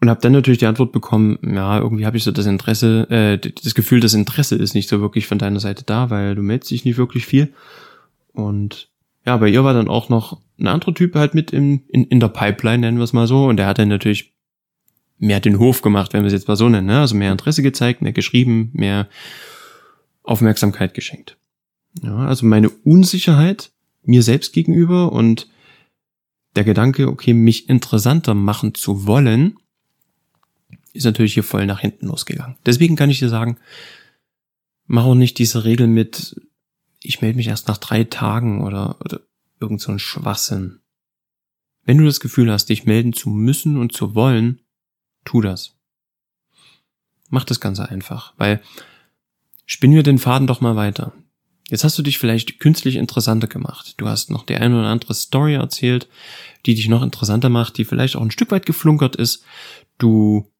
Und 0.00 0.10
habe 0.10 0.20
dann 0.20 0.32
natürlich 0.32 0.58
die 0.58 0.66
Antwort 0.66 0.92
bekommen, 0.92 1.38
ja, 1.42 1.78
irgendwie 1.78 2.06
habe 2.06 2.16
ich 2.16 2.24
so 2.24 2.30
das 2.30 2.46
Interesse, 2.46 3.08
äh, 3.10 3.38
das 3.38 3.74
Gefühl, 3.74 4.00
das 4.00 4.14
Interesse 4.14 4.54
ist 4.54 4.74
nicht 4.74 4.88
so 4.88 5.00
wirklich 5.00 5.26
von 5.26 5.38
deiner 5.38 5.60
Seite 5.60 5.84
da, 5.84 6.10
weil 6.10 6.34
du 6.34 6.42
meldest 6.42 6.70
dich 6.70 6.84
nicht 6.84 6.98
wirklich 6.98 7.26
viel. 7.26 7.52
Und 8.32 8.90
ja, 9.24 9.36
bei 9.38 9.48
ihr 9.48 9.64
war 9.64 9.74
dann 9.74 9.88
auch 9.88 10.08
noch 10.08 10.40
ein 10.58 10.68
anderer 10.68 10.94
Typ 10.94 11.14
halt 11.14 11.34
mit 11.34 11.50
in, 11.50 11.82
in, 11.88 12.04
in 12.04 12.20
der 12.20 12.28
Pipeline, 12.28 12.78
nennen 12.78 12.98
wir 12.98 13.04
es 13.04 13.14
mal 13.14 13.26
so. 13.26 13.46
Und 13.46 13.56
der 13.56 13.66
hat 13.66 13.78
dann 13.78 13.88
natürlich 13.88 14.35
mehr 15.18 15.40
den 15.40 15.58
Hof 15.58 15.82
gemacht, 15.82 16.12
wenn 16.12 16.22
wir 16.22 16.28
es 16.28 16.32
jetzt 16.32 16.48
mal 16.48 16.56
so 16.56 16.68
nennen. 16.68 16.86
Ne? 16.86 17.00
Also 17.00 17.14
mehr 17.14 17.32
Interesse 17.32 17.62
gezeigt, 17.62 18.02
mehr 18.02 18.12
geschrieben, 18.12 18.70
mehr 18.72 19.08
Aufmerksamkeit 20.22 20.94
geschenkt. 20.94 21.36
Ja, 22.02 22.16
also 22.18 22.44
meine 22.44 22.68
Unsicherheit 22.68 23.70
mir 24.02 24.22
selbst 24.22 24.52
gegenüber 24.52 25.12
und 25.12 25.48
der 26.54 26.64
Gedanke, 26.64 27.08
okay, 27.08 27.34
mich 27.34 27.68
interessanter 27.68 28.34
machen 28.34 28.74
zu 28.74 29.06
wollen, 29.06 29.58
ist 30.92 31.04
natürlich 31.04 31.34
hier 31.34 31.42
voll 31.42 31.66
nach 31.66 31.80
hinten 31.80 32.06
losgegangen. 32.06 32.56
Deswegen 32.64 32.96
kann 32.96 33.10
ich 33.10 33.18
dir 33.18 33.28
sagen, 33.28 33.58
mach 34.86 35.04
auch 35.04 35.14
nicht 35.14 35.38
diese 35.38 35.64
Regel 35.64 35.86
mit, 35.86 36.40
ich 37.02 37.20
melde 37.20 37.36
mich 37.36 37.48
erst 37.48 37.68
nach 37.68 37.78
drei 37.78 38.04
Tagen 38.04 38.62
oder, 38.62 38.96
oder 39.04 39.20
irgend 39.60 39.80
so 39.80 39.92
ein 39.92 39.98
Schwachsinn. 39.98 40.80
Wenn 41.84 41.98
du 41.98 42.04
das 42.04 42.20
Gefühl 42.20 42.50
hast, 42.50 42.68
dich 42.68 42.84
melden 42.84 43.12
zu 43.12 43.28
müssen 43.28 43.76
und 43.76 43.92
zu 43.92 44.14
wollen, 44.14 44.60
tu 45.26 45.42
das. 45.42 45.74
Mach 47.28 47.44
das 47.44 47.60
Ganze 47.60 47.90
einfach, 47.90 48.32
weil 48.38 48.62
spinnen 49.66 49.96
wir 49.96 50.02
den 50.02 50.18
Faden 50.18 50.46
doch 50.46 50.60
mal 50.60 50.76
weiter. 50.76 51.12
Jetzt 51.68 51.82
hast 51.82 51.98
du 51.98 52.02
dich 52.02 52.18
vielleicht 52.18 52.60
künstlich 52.60 52.94
interessanter 52.94 53.48
gemacht. 53.48 53.94
Du 53.96 54.08
hast 54.08 54.30
noch 54.30 54.46
die 54.46 54.54
eine 54.54 54.78
oder 54.78 54.88
andere 54.88 55.14
Story 55.14 55.54
erzählt, 55.54 56.08
die 56.64 56.74
dich 56.74 56.88
noch 56.88 57.02
interessanter 57.02 57.48
macht, 57.48 57.76
die 57.76 57.84
vielleicht 57.84 58.14
auch 58.16 58.22
ein 58.22 58.30
Stück 58.30 58.52
weit 58.52 58.66
geflunkert 58.66 59.16
ist. 59.16 59.42
Du 59.98 60.50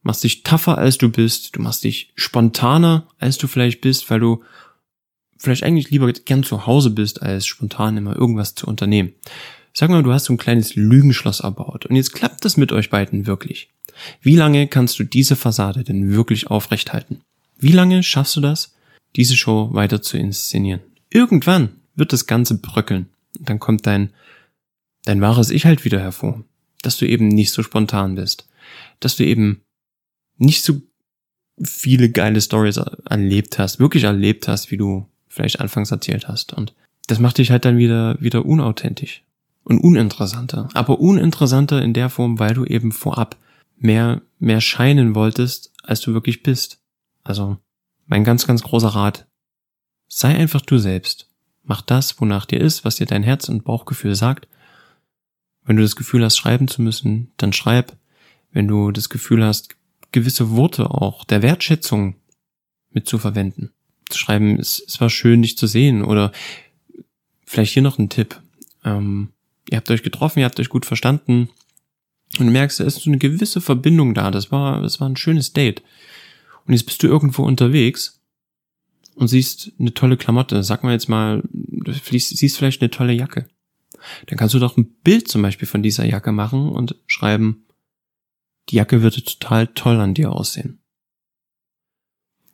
machst 0.00 0.24
dich 0.24 0.42
tougher 0.42 0.78
als 0.78 0.96
du 0.96 1.10
bist, 1.10 1.56
du 1.56 1.62
machst 1.62 1.84
dich 1.84 2.12
spontaner 2.16 3.06
als 3.18 3.36
du 3.36 3.46
vielleicht 3.46 3.82
bist, 3.82 4.10
weil 4.10 4.20
du 4.20 4.42
vielleicht 5.36 5.64
eigentlich 5.64 5.90
lieber 5.90 6.10
gern 6.12 6.44
zu 6.44 6.66
Hause 6.66 6.90
bist, 6.90 7.20
als 7.20 7.46
spontan 7.46 7.96
immer 7.96 8.16
irgendwas 8.16 8.54
zu 8.54 8.66
unternehmen. 8.66 9.12
Sag 9.74 9.90
mal, 9.90 10.02
du 10.02 10.12
hast 10.12 10.24
so 10.24 10.32
ein 10.32 10.38
kleines 10.38 10.76
Lügenschloss 10.76 11.40
erbaut 11.40 11.86
und 11.86 11.96
jetzt 11.96 12.12
klappt 12.12 12.44
das 12.44 12.56
mit 12.56 12.72
euch 12.72 12.90
beiden 12.90 13.26
wirklich. 13.26 13.70
Wie 14.20 14.36
lange 14.36 14.68
kannst 14.68 14.98
du 14.98 15.04
diese 15.04 15.36
Fassade 15.36 15.84
denn 15.84 16.12
wirklich 16.12 16.48
aufrechthalten? 16.48 17.20
Wie 17.58 17.72
lange 17.72 18.02
schaffst 18.02 18.36
du 18.36 18.40
das, 18.40 18.74
diese 19.16 19.36
Show 19.36 19.70
weiter 19.72 20.02
zu 20.02 20.16
inszenieren? 20.16 20.80
Irgendwann 21.10 21.70
wird 21.94 22.12
das 22.12 22.26
Ganze 22.26 22.58
bröckeln. 22.58 23.08
Und 23.38 23.48
dann 23.48 23.58
kommt 23.58 23.86
dein, 23.86 24.10
dein 25.04 25.20
wahres 25.20 25.50
Ich 25.50 25.64
halt 25.64 25.84
wieder 25.84 26.00
hervor. 26.00 26.44
Dass 26.82 26.96
du 26.96 27.06
eben 27.06 27.28
nicht 27.28 27.52
so 27.52 27.62
spontan 27.62 28.16
bist. 28.16 28.48
Dass 29.00 29.16
du 29.16 29.24
eben 29.24 29.62
nicht 30.38 30.64
so 30.64 30.80
viele 31.62 32.10
geile 32.10 32.40
Stories 32.40 32.78
erlebt 33.08 33.58
hast, 33.58 33.78
wirklich 33.78 34.04
erlebt 34.04 34.48
hast, 34.48 34.70
wie 34.70 34.76
du 34.76 35.06
vielleicht 35.28 35.60
anfangs 35.60 35.90
erzählt 35.90 36.28
hast. 36.28 36.52
Und 36.52 36.74
das 37.06 37.18
macht 37.18 37.38
dich 37.38 37.50
halt 37.50 37.64
dann 37.64 37.78
wieder, 37.78 38.20
wieder 38.20 38.44
unauthentisch 38.44 39.22
und 39.64 39.78
uninteressanter. 39.78 40.68
Aber 40.74 41.00
uninteressanter 41.00 41.82
in 41.82 41.94
der 41.94 42.10
Form, 42.10 42.38
weil 42.38 42.54
du 42.54 42.64
eben 42.64 42.92
vorab 42.92 43.36
mehr, 43.82 44.22
mehr 44.38 44.60
scheinen 44.60 45.14
wolltest, 45.14 45.72
als 45.82 46.00
du 46.00 46.14
wirklich 46.14 46.42
bist. 46.42 46.80
Also, 47.24 47.58
mein 48.06 48.24
ganz, 48.24 48.46
ganz 48.46 48.62
großer 48.62 48.88
Rat. 48.88 49.26
Sei 50.08 50.34
einfach 50.34 50.60
du 50.60 50.78
selbst. 50.78 51.28
Mach 51.62 51.82
das, 51.82 52.20
wonach 52.20 52.46
dir 52.46 52.60
ist, 52.60 52.84
was 52.84 52.96
dir 52.96 53.06
dein 53.06 53.22
Herz 53.22 53.48
und 53.48 53.64
Bauchgefühl 53.64 54.14
sagt. 54.14 54.48
Wenn 55.64 55.76
du 55.76 55.82
das 55.82 55.96
Gefühl 55.96 56.24
hast, 56.24 56.36
schreiben 56.36 56.68
zu 56.68 56.82
müssen, 56.82 57.32
dann 57.36 57.52
schreib. 57.52 57.96
Wenn 58.50 58.68
du 58.68 58.90
das 58.90 59.08
Gefühl 59.08 59.44
hast, 59.44 59.76
gewisse 60.10 60.50
Worte 60.50 60.90
auch 60.90 61.24
der 61.24 61.42
Wertschätzung 61.42 62.16
mitzuverwenden. 62.90 63.72
Zu 64.08 64.18
schreiben, 64.18 64.58
es, 64.58 64.82
es 64.86 65.00
war 65.00 65.08
schön, 65.08 65.42
dich 65.42 65.56
zu 65.56 65.66
sehen. 65.66 66.02
Oder 66.02 66.32
vielleicht 67.46 67.72
hier 67.72 67.82
noch 67.82 67.98
ein 67.98 68.10
Tipp. 68.10 68.40
Ähm, 68.84 69.32
ihr 69.70 69.76
habt 69.78 69.90
euch 69.90 70.02
getroffen, 70.02 70.40
ihr 70.40 70.44
habt 70.44 70.60
euch 70.60 70.68
gut 70.68 70.84
verstanden. 70.84 71.48
Und 72.38 72.46
du 72.46 72.52
merkst, 72.52 72.80
da 72.80 72.84
ist 72.84 72.96
so 72.96 73.10
eine 73.10 73.18
gewisse 73.18 73.60
Verbindung 73.60 74.14
da. 74.14 74.30
Das 74.30 74.50
war, 74.50 74.80
das 74.80 75.00
war 75.00 75.08
ein 75.08 75.16
schönes 75.16 75.52
Date. 75.52 75.82
Und 76.66 76.72
jetzt 76.72 76.84
bist 76.84 77.02
du 77.02 77.06
irgendwo 77.06 77.42
unterwegs 77.42 78.20
und 79.14 79.28
siehst 79.28 79.72
eine 79.78 79.92
tolle 79.92 80.16
Klamotte. 80.16 80.62
Sag 80.62 80.82
mal 80.82 80.92
jetzt 80.92 81.08
mal, 81.08 81.42
du 81.52 81.92
siehst 81.92 82.56
vielleicht 82.56 82.80
eine 82.80 82.90
tolle 82.90 83.12
Jacke. 83.12 83.46
Dann 84.26 84.38
kannst 84.38 84.54
du 84.54 84.58
doch 84.58 84.76
ein 84.76 84.94
Bild 85.04 85.28
zum 85.28 85.42
Beispiel 85.42 85.68
von 85.68 85.82
dieser 85.82 86.04
Jacke 86.04 86.32
machen 86.32 86.68
und 86.68 86.96
schreiben, 87.06 87.66
die 88.68 88.76
Jacke 88.76 89.02
würde 89.02 89.22
total 89.22 89.68
toll 89.68 90.00
an 90.00 90.14
dir 90.14 90.32
aussehen. 90.32 90.78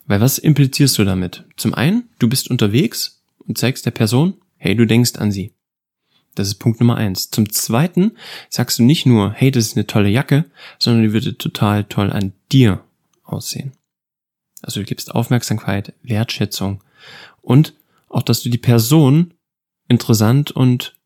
Weil 0.07 0.21
was 0.21 0.39
implizierst 0.39 0.99
du 0.99 1.05
damit? 1.05 1.45
Zum 1.57 1.75
einen, 1.75 2.09
du 2.19 2.29
bist 2.29 2.51
unterwegs 2.51 3.23
und 3.39 3.59
zeigst 3.59 3.87
der 3.87 3.91
Person, 3.91 4.35
hey, 4.57 4.75
du 4.75 4.87
denkst 4.87 5.17
an 5.17 5.31
sie. 5.31 5.53
Das 6.39 6.49
ist 6.49 6.57
Punkt 6.57 6.79
Nummer 6.79 6.97
eins. 6.97 7.31
Zum 7.31 7.51
zweiten 7.51 8.13
sagst 8.49 8.79
du 8.79 8.85
nicht 8.85 9.07
nur, 9.07 9.33
hey, 9.33 9.51
das 9.51 9.67
ist 9.67 9.77
eine 9.77 9.87
tolle 9.87 10.09
Jacke, 10.09 10.45
sondern 10.79 11.03
die 11.03 11.13
würde 11.13 11.37
total 11.37 11.85
toll 11.85 12.13
an 12.13 12.33
dir 12.53 12.85
aussehen. 13.25 13.73
Also 14.63 14.81
du 14.81 14.87
gibst 14.87 15.15
Aufmerksamkeit, 15.15 15.95
Wertschätzung 16.03 16.83
und 17.43 17.75
auch, 18.09 18.23
dass 18.23 18.43
du 18.43 18.51
die 18.51 18.59
Person 18.59 19.35
interessant 19.89 20.51
und, 20.51 20.97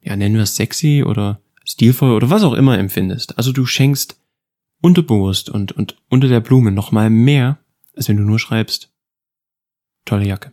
ja, 0.00 0.16
nennen 0.16 0.36
wir 0.36 0.42
es 0.42 0.56
sexy 0.56 1.02
oder 1.04 1.40
stilvoll 1.64 2.12
oder 2.12 2.30
was 2.30 2.42
auch 2.42 2.54
immer 2.54 2.78
empfindest. 2.78 3.36
Also 3.38 3.52
du 3.52 3.66
schenkst 3.66 4.20
unterbewusst 4.80 5.50
und, 5.50 5.72
und 5.72 5.96
unter 6.08 6.28
der 6.28 6.40
Blume 6.40 6.72
nochmal 6.72 7.10
mehr, 7.10 7.58
als 7.96 8.08
wenn 8.08 8.16
du 8.16 8.24
nur 8.24 8.38
schreibst, 8.38 8.92
tolle 10.04 10.26
Jacke. 10.26 10.52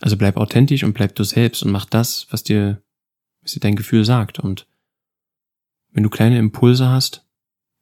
Also 0.00 0.16
bleib 0.16 0.36
authentisch 0.36 0.84
und 0.84 0.92
bleib 0.92 1.14
du 1.14 1.24
selbst 1.24 1.62
und 1.62 1.70
mach 1.70 1.86
das, 1.86 2.26
was 2.30 2.42
dir, 2.42 2.82
was 3.42 3.52
dir 3.52 3.60
dein 3.60 3.76
Gefühl 3.76 4.04
sagt. 4.04 4.38
Und 4.38 4.66
wenn 5.92 6.02
du 6.02 6.10
kleine 6.10 6.38
Impulse 6.38 6.88
hast, 6.88 7.24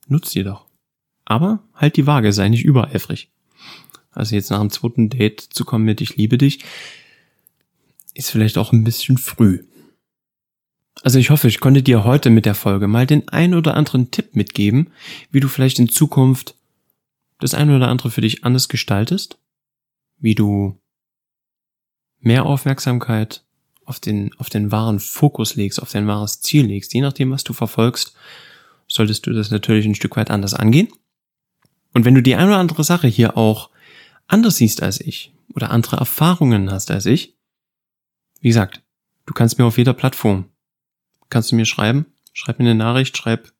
nutz 0.07 0.31
die 0.31 0.42
doch. 0.42 0.66
Aber 1.25 1.62
halt 1.75 1.96
die 1.96 2.07
Waage, 2.07 2.33
sei 2.33 2.48
nicht 2.48 2.64
übereifrig. 2.64 3.31
Also 4.11 4.35
jetzt 4.35 4.51
nach 4.51 4.61
dem 4.61 4.70
zweiten 4.70 5.09
Date 5.09 5.40
zu 5.40 5.64
kommen 5.64 5.85
mit 5.85 6.01
Ich 6.01 6.16
liebe 6.16 6.37
dich, 6.37 6.64
ist 8.14 8.31
vielleicht 8.31 8.59
auch 8.59 8.72
ein 8.72 8.85
bisschen 8.85 9.16
früh. 9.16 9.64
Also 11.03 11.18
ich 11.18 11.31
hoffe, 11.31 11.48
ich 11.48 11.61
konnte 11.61 11.83
dir 11.83 12.05
heute 12.05 12.29
mit 12.29 12.44
der 12.44 12.55
Folge 12.55 12.87
mal 12.87 13.07
den 13.07 13.29
ein 13.29 13.55
oder 13.55 13.75
anderen 13.75 14.11
Tipp 14.11 14.37
mitgeben, 14.37 14.90
wie 15.31 15.40
du 15.40 15.48
vielleicht 15.48 15.79
in 15.79 15.88
Zukunft 15.88 16.57
das 17.38 17.55
ein 17.55 17.70
oder 17.70 17.88
andere 17.88 18.11
für 18.11 18.20
dich 18.20 18.44
anders 18.44 18.68
gestaltest, 18.68 19.38
wie 20.18 20.35
du 20.35 20.79
mehr 22.23 22.47
Aufmerksamkeit 22.47 23.43
auf 23.85 24.01
den, 24.01 24.33
auf 24.39 24.49
den 24.49 24.73
wahren 24.73 25.01
Fokus 25.01 25.57
legst, 25.57 25.83
auf 25.83 25.91
dein 25.91 26.07
wahres 26.07 26.41
Ziel 26.41 26.67
legst, 26.67 26.95
je 26.95 27.01
nachdem, 27.01 27.31
was 27.31 27.45
du 27.45 27.53
verfolgst, 27.53 28.15
solltest 28.89 29.27
du 29.27 29.33
das 29.33 29.51
natürlich 29.51 29.87
ein 29.87 29.95
Stück 29.95 30.17
weit 30.17 30.31
anders 30.31 30.55
angehen. 30.55 30.89
Und 31.93 32.05
wenn 32.05 32.15
du 32.15 32.23
die 32.23 32.35
eine 32.35 32.49
oder 32.49 32.59
andere 32.59 32.85
Sache 32.85 33.09
hier 33.09 33.37
auch 33.37 33.71
anders 34.29 34.57
siehst 34.57 34.83
als 34.83 35.01
ich 35.01 35.35
oder 35.55 35.71
andere 35.71 35.97
Erfahrungen 35.97 36.71
hast 36.71 36.91
als 36.91 37.07
ich, 37.07 37.37
wie 38.41 38.49
gesagt, 38.49 38.83
du 39.27 39.35
kannst 39.35 39.59
mir 39.59 39.67
auf 39.67 39.79
jeder 39.79 39.93
Plattform, 39.93 40.47
kannst 41.29 41.53
du 41.53 41.57
mir 41.57 41.67
schreiben 41.67 42.07
Schreib 42.33 42.59
mir 42.59 42.65
eine 42.65 42.75
Nachricht, 42.75 43.17
schreib, 43.17 43.53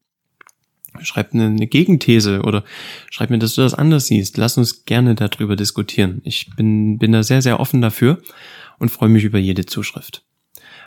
schreib 1.03 1.33
eine, 1.33 1.47
eine 1.47 1.67
Gegenthese 1.67 2.43
oder 2.43 2.65
schreib 3.11 3.31
mir, 3.31 3.39
dass 3.39 3.55
du 3.55 3.63
das 3.63 3.75
anders 3.75 4.07
siehst. 4.07 4.37
Lass 4.37 4.59
uns 4.59 4.85
gerne 4.85 5.15
darüber 5.15 5.57
diskutieren. 5.57 6.21
Ich 6.25 6.51
bin, 6.57 6.99
bin 6.99 7.13
da 7.13 7.23
sehr, 7.23 7.43
sehr 7.43 7.61
offen 7.61 7.81
dafür 7.81 8.23
und 8.79 8.91
freue 8.91 9.09
mich 9.09 9.25
über 9.25 9.39
jede 9.39 9.67
Zuschrift. 9.67 10.25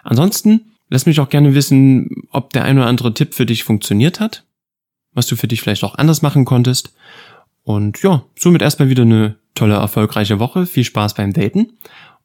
Ansonsten 0.03 0.71
lass 0.89 1.05
mich 1.05 1.19
auch 1.19 1.29
gerne 1.29 1.55
wissen, 1.55 2.09
ob 2.29 2.53
der 2.53 2.63
ein 2.63 2.77
oder 2.77 2.87
andere 2.87 3.13
Tipp 3.13 3.33
für 3.33 3.45
dich 3.45 3.63
funktioniert 3.63 4.19
hat, 4.19 4.45
was 5.13 5.27
du 5.27 5.35
für 5.35 5.47
dich 5.47 5.61
vielleicht 5.61 5.83
auch 5.83 5.95
anders 5.95 6.21
machen 6.21 6.45
konntest. 6.45 6.93
Und 7.63 8.01
ja, 8.03 8.23
somit 8.37 8.61
erstmal 8.61 8.89
wieder 8.89 9.03
eine 9.03 9.37
tolle, 9.55 9.75
erfolgreiche 9.75 10.39
Woche. 10.39 10.67
Viel 10.67 10.83
Spaß 10.83 11.15
beim 11.15 11.33
Daten 11.33 11.73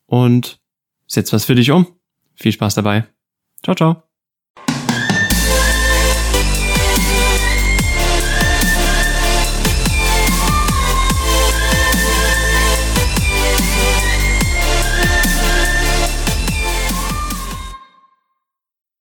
und 0.07 0.61
setz 1.07 1.33
was 1.33 1.47
für 1.47 1.55
dich 1.55 1.71
um. 1.71 1.87
Viel 2.35 2.53
Spaß 2.53 2.75
dabei. 2.75 3.07
Ciao, 3.62 3.75
ciao. 3.75 4.10